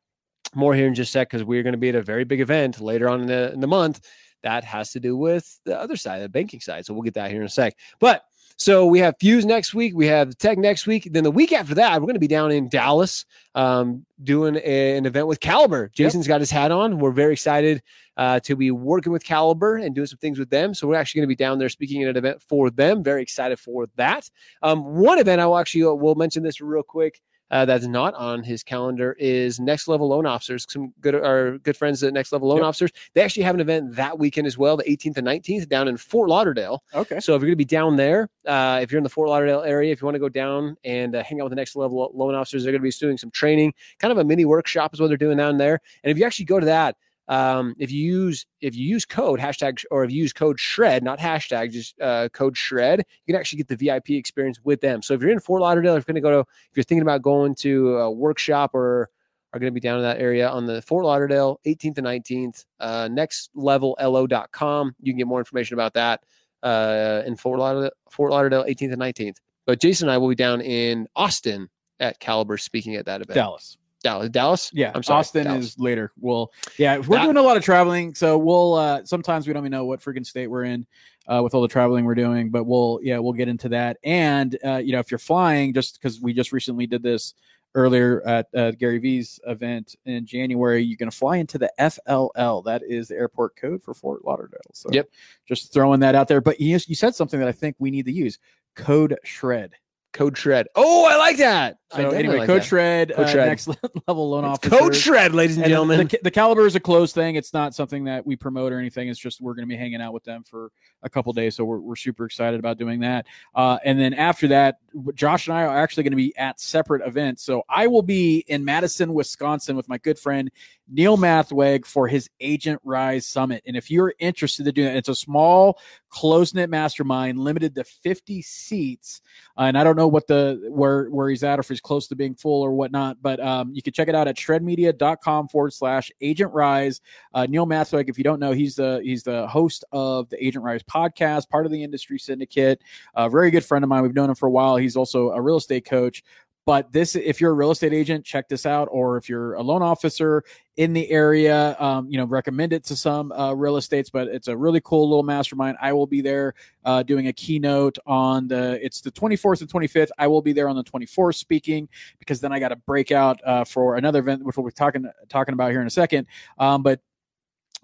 more 0.55 0.75
here 0.75 0.87
in 0.87 0.95
just 0.95 1.11
a 1.11 1.13
sec 1.13 1.31
because 1.31 1.45
we're 1.45 1.63
going 1.63 1.73
to 1.73 1.79
be 1.79 1.89
at 1.89 1.95
a 1.95 2.03
very 2.03 2.25
big 2.25 2.41
event 2.41 2.81
later 2.81 3.09
on 3.09 3.23
in 3.23 3.27
the, 3.27 3.53
in 3.53 3.61
the 3.61 3.67
month 3.67 4.01
that 4.43 4.65
has 4.65 4.91
to 4.93 5.01
do 5.01 5.17
with 5.17 5.59
the 5.65 5.79
other 5.79 5.97
side, 5.97 6.23
the 6.23 6.29
banking 6.29 6.61
side. 6.61 6.85
So 6.85 6.95
we'll 6.95 7.03
get 7.03 7.15
that 7.15 7.31
here 7.31 7.41
in 7.41 7.47
a 7.47 7.51
sec. 7.51 7.77
But 7.99 8.25
so 8.57 8.87
we 8.87 8.99
have 9.01 9.15
Fuse 9.19 9.45
next 9.45 9.75
week, 9.75 9.95
we 9.95 10.07
have 10.07 10.37
Tech 10.39 10.59
next 10.59 10.87
week. 10.87 11.09
Then 11.11 11.25
the 11.25 11.31
week 11.31 11.53
after 11.53 11.75
that, 11.75 12.01
we're 12.01 12.07
going 12.07 12.15
to 12.15 12.21
be 12.21 12.29
down 12.29 12.53
in 12.53 12.69
Dallas 12.69 13.25
um, 13.55 14.05
doing 14.23 14.57
a- 14.57 14.97
an 14.97 15.07
event 15.07 15.27
with 15.27 15.41
Caliber. 15.41 15.91
Jason's 15.95 16.29
got 16.29 16.41
his 16.41 16.51
hat 16.51 16.71
on. 16.71 16.99
We're 16.99 17.11
very 17.13 17.33
excited 17.33 17.83
uh, 18.17 18.41
to 18.41 18.55
be 18.55 18.71
working 18.71 19.13
with 19.13 19.25
Caliber 19.25 19.77
and 19.77 19.95
doing 19.95 20.07
some 20.07 20.19
things 20.19 20.39
with 20.39 20.51
them. 20.51 20.73
So 20.73 20.87
we're 20.87 20.95
actually 20.97 21.21
going 21.21 21.29
to 21.29 21.33
be 21.33 21.37
down 21.37 21.59
there 21.59 21.69
speaking 21.69 22.03
at 22.03 22.11
an 22.11 22.17
event 22.17 22.43
for 22.43 22.71
them. 22.71 23.03
Very 23.03 23.23
excited 23.23 23.59
for 23.59 23.89
that. 23.97 24.31
Um, 24.63 24.85
one 24.85 25.19
event 25.19 25.41
I 25.41 25.47
will 25.47 25.59
actually 25.59 25.85
uh, 25.85 25.91
will 25.91 26.15
mention 26.15 26.43
this 26.43 26.61
real 26.61 26.83
quick. 26.83 27.21
Uh, 27.51 27.65
that's 27.65 27.87
not 27.87 28.15
on 28.15 28.43
his 28.43 28.63
calendar 28.63 29.15
is 29.19 29.61
Next 29.61 29.87
Level 29.87 30.09
Loan 30.09 30.27
Officers. 30.27 30.67
Some 30.69 30.93
good 31.01 31.15
our 31.15 31.59
good 31.59 31.77
friends 31.77 32.03
at 32.03 32.13
Next 32.13 32.33
Level 32.33 32.49
Loan 32.49 32.59
Yep. 32.59 32.67
Officers. 32.67 32.91
They 33.15 33.23
actually 33.23 33.43
have 33.45 33.55
an 33.55 33.61
event 33.61 33.95
that 33.97 34.19
weekend 34.19 34.47
as 34.47 34.57
well, 34.59 34.77
the 34.77 34.85
18th 34.85 35.19
and 35.19 35.27
19th, 35.27 35.69
down 35.69 35.87
in 35.87 35.97
Fort 35.97 36.29
Lauderdale. 36.29 36.83
okay 36.95 37.21
So 37.21 37.35
if 37.35 37.41
you're 37.41 37.49
going 37.49 37.53
to 37.53 37.57
be 37.57 37.65
down 37.65 37.97
there, 37.97 38.29
uh, 38.47 38.81
if 38.83 38.91
you're 38.91 38.99
in 38.99 39.05
the 39.05 39.11
Fort 39.11 39.29
Lauderdale 39.29 39.63
area, 39.63 39.93
if 39.93 40.01
you 40.01 40.07
want 40.07 40.15
to 40.17 40.21
go 40.21 40.29
down 40.29 40.77
and 40.85 41.15
uh, 41.15 41.23
hang 41.23 41.41
out 41.41 41.45
with 41.45 41.51
the 41.53 41.57
next 41.57 41.77
level 41.77 42.11
loan 42.15 42.35
officers, 42.35 42.65
they're 42.65 42.73
going 42.73 42.83
to 42.83 42.89
be 42.89 42.91
doing 42.91 43.19
some 43.19 43.31
training, 43.31 43.73
kind 43.99 44.11
of 44.11 44.19
a 44.19 44.25
mini 44.25 44.45
workshop 44.45 44.95
is 44.95 45.01
what 45.01 45.09
they're 45.09 45.17
doing 45.17 45.37
down 45.37 45.59
there. 45.59 45.81
And 46.03 46.11
if 46.11 46.19
you 46.19 46.25
actually 46.25 46.47
go 46.47 46.59
to 46.59 46.67
that, 46.67 46.97
um, 47.29 47.75
if 47.79 47.91
you 47.91 48.05
use 48.05 48.47
if 48.61 48.77
you 48.77 48.87
use 48.87 49.05
code 49.05 49.41
hashtag 49.41 49.83
or 49.91 50.05
if 50.05 50.11
you 50.11 50.21
use 50.23 50.33
code 50.33 50.61
shred, 50.61 51.03
not 51.03 51.19
hashtag, 51.19 51.73
just 51.73 51.99
uh, 52.01 52.29
code 52.31 52.57
shred, 52.57 53.01
you 53.25 53.33
can 53.33 53.41
actually 53.41 53.59
get 53.59 53.69
the 53.69 53.77
VIP 53.77 54.11
experience 54.11 54.61
with 54.63 54.81
them. 54.81 55.03
So 55.03 55.15
if 55.15 55.21
you're 55.21 55.31
in 55.31 55.41
Fort 55.41 55.63
Lauderdale, 55.63 55.97
if 55.97 56.05
you're 56.07 56.13
going 56.13 56.23
to 56.23 56.29
go 56.29 56.31
to, 56.31 56.41
if 56.41 56.77
you're 56.77 56.85
thinking 56.85 57.03
about 57.03 57.23
going 57.23 57.55
to 57.57 57.97
a 57.99 58.11
workshop 58.11 58.75
or 58.75 59.09
are 59.53 59.61
going 59.61 59.71
to 59.71 59.75
be 59.75 59.81
down 59.81 59.99
in 59.99 60.03
that 60.03 60.19
area 60.21 60.49
on 60.49 60.67
the 60.67 60.83
Fort 60.83 61.05
Lauderdale 61.05 61.61
18th 61.65 61.99
and 61.99 62.07
19th, 62.07 62.65
uh, 62.81 63.09
next 63.11 63.51
level 63.55 63.97
nextlevello.com. 64.01 64.97
You 65.01 65.13
can 65.13 65.19
get 65.19 65.27
more 65.27 65.39
information 65.39 65.75
about 65.75 65.95
that 65.95 66.25
uh, 66.63 67.23
in 67.25 67.37
Fort 67.37 67.59
Lauderdale, 67.59 67.93
Fort 68.11 68.33
Lauderdale, 68.33 68.65
18th 68.65 68.93
and 68.93 69.01
19th. 69.01 69.37
But 69.67 69.81
Jason 69.81 70.09
and 70.09 70.13
I 70.13 70.19
will 70.19 70.29
be 70.29 70.35
down 70.35 70.61
in 70.61 71.07
Austin 71.17 71.71
at 72.01 72.19
Caliber 72.19 72.59
speaking 72.59 72.97
at 72.97 73.07
that 73.07 73.23
event. 73.23 73.37
dallas 73.37 73.79
Dallas, 74.05 74.29
Dallas. 74.29 74.71
Yeah, 74.73 74.93
I'm 74.95 75.03
sorry, 75.03 75.19
Austin 75.21 75.45
Dallas. 75.47 75.65
is 75.65 75.79
later. 75.81 76.13
Well, 76.21 76.53
yeah, 76.79 76.99
we're 76.99 77.17
That- 77.17 77.25
doing 77.25 77.37
a 77.39 77.43
lot 77.43 77.57
of 77.57 77.65
traveling, 77.65 78.15
so 78.15 78.39
we'll 78.39 78.75
uh 78.75 79.05
sometimes 79.05 79.47
we 79.49 79.53
don't 79.53 79.63
even 79.63 79.73
know 79.73 79.85
what 79.87 80.01
freaking 80.01 80.25
state 80.25 80.47
we're 80.47 80.65
in 80.65 80.87
uh 81.27 81.41
with 81.43 81.55
all 81.55 81.63
the 81.63 81.69
traveling 81.69 82.05
we're 82.05 82.15
doing, 82.15 82.51
but 82.51 82.65
we'll 82.65 83.01
yeah, 83.03 83.19
we'll 83.19 83.33
get 83.33 83.49
into 83.49 83.69
that. 83.71 83.97
And 84.05 84.57
uh, 84.65 84.77
you 84.77 84.93
know, 84.93 85.01
if 85.01 85.11
you're 85.11 85.19
flying, 85.19 85.73
just 85.75 86.01
because 86.01 86.21
we 86.21 86.33
just 86.33 86.53
recently 86.53 86.87
did 86.87 87.03
this 87.03 87.35
earlier 87.77 88.23
at 88.25 88.47
uh, 88.55 88.71
Gary 88.71 88.99
V's 88.99 89.41
event 89.49 89.97
in 90.05 90.25
January, 90.25 90.81
you're 90.85 90.97
gonna 90.97 91.11
fly 91.11 91.39
into 91.39 91.59
the 91.59 91.73
FLL. 91.81 92.63
That 92.65 92.83
is 92.87 93.09
the 93.09 93.17
airport 93.17 93.57
code 93.57 93.83
for 93.83 93.95
Fort 93.95 94.25
Lauderdale. 94.25 94.61
So 94.75 94.91
Yep. 94.93 95.09
just 95.49 95.73
throwing 95.73 95.99
that 96.01 96.15
out 96.15 96.29
there. 96.29 96.41
But 96.41 96.61
you 96.61 96.79
you 96.87 96.95
said 96.95 97.15
something 97.17 97.41
that 97.41 97.49
I 97.49 97.53
think 97.53 97.75
we 97.81 97.91
need 97.91 98.05
to 98.05 98.13
use. 98.13 98.39
Code 98.77 99.17
shred. 99.25 99.73
Code 100.13 100.39
Shred. 100.39 100.69
Oh, 100.77 101.05
I 101.11 101.17
like 101.17 101.39
that. 101.39 101.79
So 101.95 102.11
anyway, 102.11 102.39
like 102.39 102.47
that. 102.49 102.65
Shred, 102.65 103.13
Code 103.15 103.27
uh, 103.27 103.29
Shred. 103.29 103.49
next 103.49 103.69
level 104.09 104.31
loan 104.31 104.45
It's 104.45 104.59
officer. 104.59 104.77
Code 104.77 104.97
Shred, 104.97 105.35
ladies 105.35 105.57
and 105.57 105.65
And 105.65 105.71
gentlemen. 105.71 106.09
The, 106.09 106.19
the 106.25 106.31
caliber 106.31 106.67
is 106.67 106.75
a 106.75 106.81
closed 106.81 107.15
thing. 107.15 107.37
It's 107.37 107.53
not 107.53 107.75
something 107.75 108.05
that 108.05 108.27
we 108.27 108.37
promote 108.37 108.73
or 108.73 108.79
anything. 108.79 109.09
It's 109.09 109.19
just 109.19 109.41
we're 109.41 109.55
going 109.55 109.69
to 109.69 109.73
be 109.73 109.77
hanging 109.77 110.01
out 110.01 110.13
with 110.13 110.25
them 110.25 110.43
for 110.45 110.71
a 111.03 111.11
couple 111.11 111.33
days. 111.33 111.57
So 111.57 111.65
we're, 111.65 111.79
we're 111.79 111.97
super 111.97 112.25
excited 112.25 112.59
about 112.59 112.79
doing 112.79 113.01
that. 113.01 113.27
Uh, 113.55 113.79
and 113.85 113.99
then 113.99 114.15
after 114.15 114.49
that, 114.49 114.79
Josh 115.15 115.49
and 115.49 115.57
I 115.57 115.63
are 115.63 115.79
actually 115.79 116.05
going 116.05 116.13
to 116.13 116.17
be 116.17 116.37
at 116.37 116.61
separate 116.61 117.07
events. 117.07 117.43
So 117.43 117.63
I 117.69 117.87
will 117.87 118.03
be 118.03 118.45
in 118.49 118.65
Madison, 118.65 119.13
Wisconsin 119.13 119.77
with 119.77 119.89
my 119.89 119.99
good 119.99 120.19
friend 120.19 120.51
Neil 120.89 121.17
Mathweg 121.17 121.87
for 121.87 122.07
his 122.09 122.29
Agent 122.41 122.81
Rise 122.85 123.27
Summit. 123.27 123.63
And 123.67 123.77
if 123.77 123.91
you're 123.91 124.15
interested 124.19 124.67
in 124.67 124.75
doing 124.75 124.89
that, 124.89 124.97
it's 124.97 125.09
a 125.09 125.15
small, 125.15 125.79
close 126.11 126.55
knit 126.55 126.69
mastermind, 126.71 127.39
limited 127.39 127.75
to 127.77 127.85
50 127.85 128.43
seats. 128.43 129.23
Uh, 129.59 129.63
and 129.63 129.79
I 129.79 129.85
don't 129.85 129.97
know 129.97 130.09
what 130.09 130.27
the 130.27 130.69
where 130.71 131.07
where 131.07 131.31
he's 131.31 131.43
at 131.43 131.59
or 131.59 131.61
if 131.61 131.69
he's 131.69 131.81
close 131.85 132.09
to 132.09 132.17
being 132.17 132.35
full 132.35 132.63
or 132.63 132.73
whatnot, 132.73 133.19
but 133.23 133.39
um, 133.39 133.71
you 133.73 133.83
can 133.83 133.93
check 133.93 134.09
it 134.09 134.15
out 134.15 134.27
at 134.27 134.37
shredmedia.com 134.37 135.47
forward 135.49 135.73
slash 135.73 136.11
agent 136.21 136.53
rise. 136.53 137.01
Uh, 137.33 137.47
Neil 137.49 137.67
Mathweg, 137.67 138.09
if 138.09 138.19
you 138.19 138.25
don't 138.25 138.41
know, 138.41 138.51
he's 138.51 138.75
the 138.75 139.01
he's 139.05 139.23
the 139.23 139.47
host 139.47 139.85
of 139.93 140.29
the 140.31 140.45
Agent 140.45 140.65
Rise 140.65 140.83
podcast, 140.83 141.49
part 141.49 141.67
of 141.67 141.73
the 141.73 141.83
industry 141.83 142.19
syndicate, 142.19 142.83
a 143.15 143.31
very 143.31 143.53
good 143.53 143.65
friend 143.65 143.85
of 143.85 143.89
mine. 143.89 144.03
We've 144.03 144.15
known 144.15 144.31
him 144.31 144.35
for 144.35 144.47
a 144.47 144.51
while. 144.51 144.77
He's 144.77 144.97
also 144.97 145.31
a 145.31 145.41
real 145.41 145.59
estate 145.59 145.85
coach. 145.85 146.25
But 146.67 146.93
this, 146.93 147.15
if 147.15 147.41
you're 147.41 147.51
a 147.51 147.55
real 147.55 147.71
estate 147.71 147.93
agent, 147.93 148.25
check 148.25 148.49
this 148.49 148.65
out. 148.65 148.89
Or 148.91 149.17
if 149.17 149.29
you're 149.29 149.55
a 149.55 149.63
loan 149.63 149.83
officer 149.83 150.45
in 150.77 150.93
the 150.93 151.11
area, 151.11 151.77
um, 151.79 152.09
you 152.09 152.17
know, 152.17 152.25
recommend 152.25 152.73
it 152.73 152.85
to 152.85 152.97
some 152.97 153.31
uh, 153.33 153.53
real 153.53 153.77
estates. 153.77 154.09
But 154.09 154.29
it's 154.29 154.49
a 154.49 154.57
really 154.57 154.81
cool 154.83 155.09
little 155.09 155.23
mastermind. 155.23 155.77
I 155.81 155.93
will 155.93 156.07
be 156.07 156.23
there 156.23 156.55
uh, 156.85 157.03
doing 157.03 157.29
a 157.29 157.33
keynote 157.33 157.99
on 158.07 158.49
the. 158.49 158.85
It's 158.85 159.01
the 159.01 159.13
24th 159.13 159.61
and 159.61 159.71
25th. 159.71 160.09
I 160.19 160.27
will 160.27 160.43
be 160.43 160.53
there 160.53 160.69
on 160.69 160.77
the 160.77 160.85
24th 160.85 161.35
speaking 161.35 161.89
because 162.19 162.41
then 162.41 162.53
I 162.53 162.59
got 162.59 162.69
to 162.69 162.77
break 162.77 163.13
out 163.13 163.41
uh, 163.45 163.65
for 163.65 163.97
another 163.97 164.21
event, 164.21 164.43
which 164.43 164.57
we'll 164.57 164.67
be 164.67 164.73
talking 164.73 165.05
talking 165.29 165.53
about 165.53 165.71
here 165.71 165.81
in 165.81 165.87
a 165.87 165.91
second. 165.91 166.27
Um, 166.59 166.83
but 166.83 167.01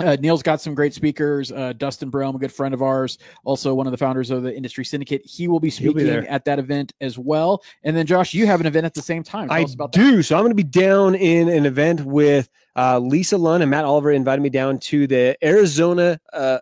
uh, 0.01 0.17
Neil's 0.21 0.43
got 0.43 0.61
some 0.61 0.75
great 0.75 0.95
speakers. 0.95 1.53
Uh, 1.53 1.73
Dustin 1.75 2.11
Brohm, 2.11 2.35
a 2.35 2.39
good 2.39 2.53
friend 2.53 2.75
of 2.75 2.83
ours, 2.83 3.19
also 3.45 3.75
one 3.75 3.87
of 3.87 3.91
the 3.91 3.97
founders 3.97 4.31
of 4.31 4.43
the 4.43 4.55
Industry 4.55 4.85
Syndicate. 4.85 5.23
He 5.25 5.49
will 5.49 5.61
be 5.61 5.71
He'll 5.71 5.93
be 5.93 6.01
speaking 6.01 6.27
at 6.27 6.45
that 6.45 6.59
event 6.59 6.93
as 7.01 7.19
well. 7.19 7.63
And 7.85 7.97
then, 7.97 8.07
Josh, 8.07 8.35
you 8.35 8.47
have 8.47 8.61
an 8.61 8.67
event 8.67 8.87
at 8.87 8.95
the 8.95 9.03
same 9.03 9.23
time. 9.23 9.49
Tell 9.49 9.57
I 9.57 9.63
us 9.63 9.75
about 9.75 9.93
that. 9.93 9.99
do. 9.99 10.23
So 10.23 10.37
I'm 10.37 10.43
going 10.43 10.51
to 10.51 10.55
be 10.55 10.63
down 10.63 11.15
in 11.15 11.49
an 11.49 11.67
event 11.67 12.05
with 12.05 12.49
uh, 12.77 12.99
Lisa 12.99 13.37
Lunn 13.37 13.63
and 13.63 13.71
Matt 13.71 13.85
Oliver 13.85 14.11
invited 14.11 14.43
me 14.43 14.51
down 14.51 14.79
to 14.79 15.07
the 15.07 15.37
Arizona, 15.45 16.21
uh, 16.33 16.59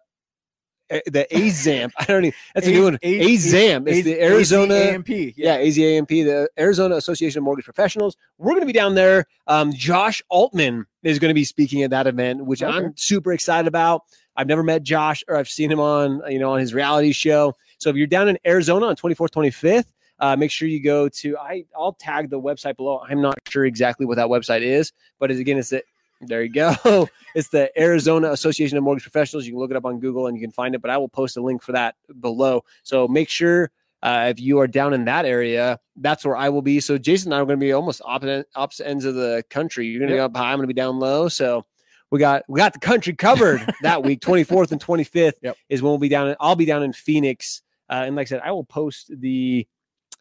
the 0.89 1.27
AZAMP. 1.31 1.91
I 1.99 2.05
don't 2.05 2.25
even, 2.27 2.39
that's 2.55 2.67
a 2.67 2.71
new 2.71 2.85
one. 2.85 2.99
A- 3.03 3.21
A- 3.21 3.27
AZAMP. 3.37 3.89
It's 3.89 4.05
the 4.05 4.15
A- 4.15 4.23
Arizona. 4.25 4.75
AMP. 4.75 5.09
Yeah, 5.09 5.59
AZAMP, 5.59 6.09
the 6.09 6.49
Arizona 6.59 6.97
Association 6.97 7.39
of 7.39 7.45
Mortgage 7.45 7.65
Professionals. 7.65 8.17
We're 8.39 8.53
going 8.53 8.61
to 8.63 8.67
be 8.67 8.73
down 8.73 8.95
there. 8.95 9.27
Um, 9.47 9.73
Josh 9.73 10.23
Altman 10.31 10.87
is 11.03 11.19
going 11.19 11.31
to 11.31 11.35
be 11.35 11.45
speaking 11.45 11.83
at 11.83 11.91
that 11.91 12.07
event, 12.07 12.45
which 12.45 12.63
Okay. 12.63 12.77
I'm 12.77 12.97
super 12.97 13.33
excited 13.33 13.69
about. 13.69 14.03
I've 14.37 14.47
never 14.47 14.63
met 14.63 14.83
Josh 14.83 15.25
or 15.29 15.37
I've 15.37 15.49
seen 15.49 15.71
him 15.71 15.81
on, 15.81 16.23
you 16.29 16.39
know, 16.39 16.53
on 16.53 16.61
his 16.61 16.73
reality 16.73 17.13
show. 17.13 17.55
So 17.79 17.91
if 17.91 17.97
you're 17.97 18.07
down 18.07 18.29
in 18.29 18.39
Arizona 18.47 18.87
on 18.87 18.97
24th, 18.97 19.31
25th, 19.31 19.93
uh, 20.21 20.35
make 20.37 20.51
sure 20.51 20.67
you 20.69 20.83
go 20.83 21.09
to 21.09 21.37
I 21.39 21.65
I'll 21.77 21.93
tag 21.93 22.29
the 22.31 22.41
website 22.41 22.77
below. 22.77 23.03
I'm 23.09 23.21
not 23.23 23.39
sure 23.49 23.65
exactly 23.67 24.05
what 24.07 24.17
that 24.17 24.27
website 24.27 24.63
is, 24.63 24.93
but 25.21 25.31
it's, 25.31 25.39
again, 25.39 25.59
it's 25.59 25.71
the 25.71 25.83
there 26.21 26.43
you 26.43 26.51
go. 26.53 27.09
it's 27.35 27.49
the 27.49 27.71
Arizona 27.81 28.31
Association 28.33 28.77
of 28.77 28.85
Mortgage 28.85 29.05
Professionals. 29.05 29.47
You 29.47 29.53
can 29.53 29.61
look 29.61 29.71
it 29.71 29.77
up 29.77 29.85
on 29.85 30.01
Google 30.01 30.27
and 30.27 30.37
you 30.37 30.43
can 30.43 30.51
find 30.51 30.75
it, 30.75 30.83
but 30.83 30.91
I 30.91 30.97
will 30.99 31.09
post 31.09 31.37
a 31.37 31.41
link 31.41 31.63
for 31.63 31.73
that 31.73 31.95
below. 32.21 32.65
So 32.83 33.07
make 33.09 33.29
sure 33.29 33.71
uh, 34.03 34.27
if 34.31 34.41
you 34.41 34.59
are 34.61 34.67
down 34.67 34.95
in 34.95 35.05
that 35.07 35.25
area, 35.25 35.79
that's 35.97 36.25
where 36.25 36.37
I 36.37 36.49
will 36.49 36.63
be. 36.63 36.81
So 36.81 36.99
Jason 36.99 37.33
and 37.33 37.39
I 37.39 37.43
are 37.43 37.45
going 37.47 37.59
to 37.59 37.65
be 37.65 37.73
almost 37.73 38.01
opposite, 38.05 38.47
opposite 38.55 38.87
ends 38.87 39.05
of 39.05 39.15
the 39.15 39.45
country. 39.51 39.87
You're 39.87 40.01
going 40.01 40.11
to 40.11 40.17
Yep. 40.17 40.33
be 40.33 40.39
up 40.39 40.43
high. 40.43 40.51
I'm 40.53 40.59
going 40.59 40.69
to 40.69 40.75
be 40.75 40.79
down 40.79 40.99
low. 40.99 41.29
So 41.29 41.65
we 42.11 42.19
got 42.19 42.43
we 42.49 42.59
got 42.59 42.73
the 42.73 42.79
country 42.81 43.13
covered 43.15 43.61
that 43.83 44.03
week. 44.03 44.21
24th 44.21 44.73
and 44.73 44.81
25th 44.85 45.33
Yep. 45.43 45.57
is 45.69 45.83
when 45.83 45.91
we'll 45.91 45.99
be 45.99 46.09
down. 46.09 46.29
In, 46.29 46.37
I'll 46.41 46.57
be 46.57 46.65
down 46.65 46.83
in 46.83 46.93
Phoenix, 46.93 47.63
uh, 47.91 48.03
and 48.07 48.17
like 48.17 48.27
I 48.27 48.31
said, 48.31 48.41
I 48.45 48.53
will 48.53 48.65
post 48.65 49.11
the 49.21 49.67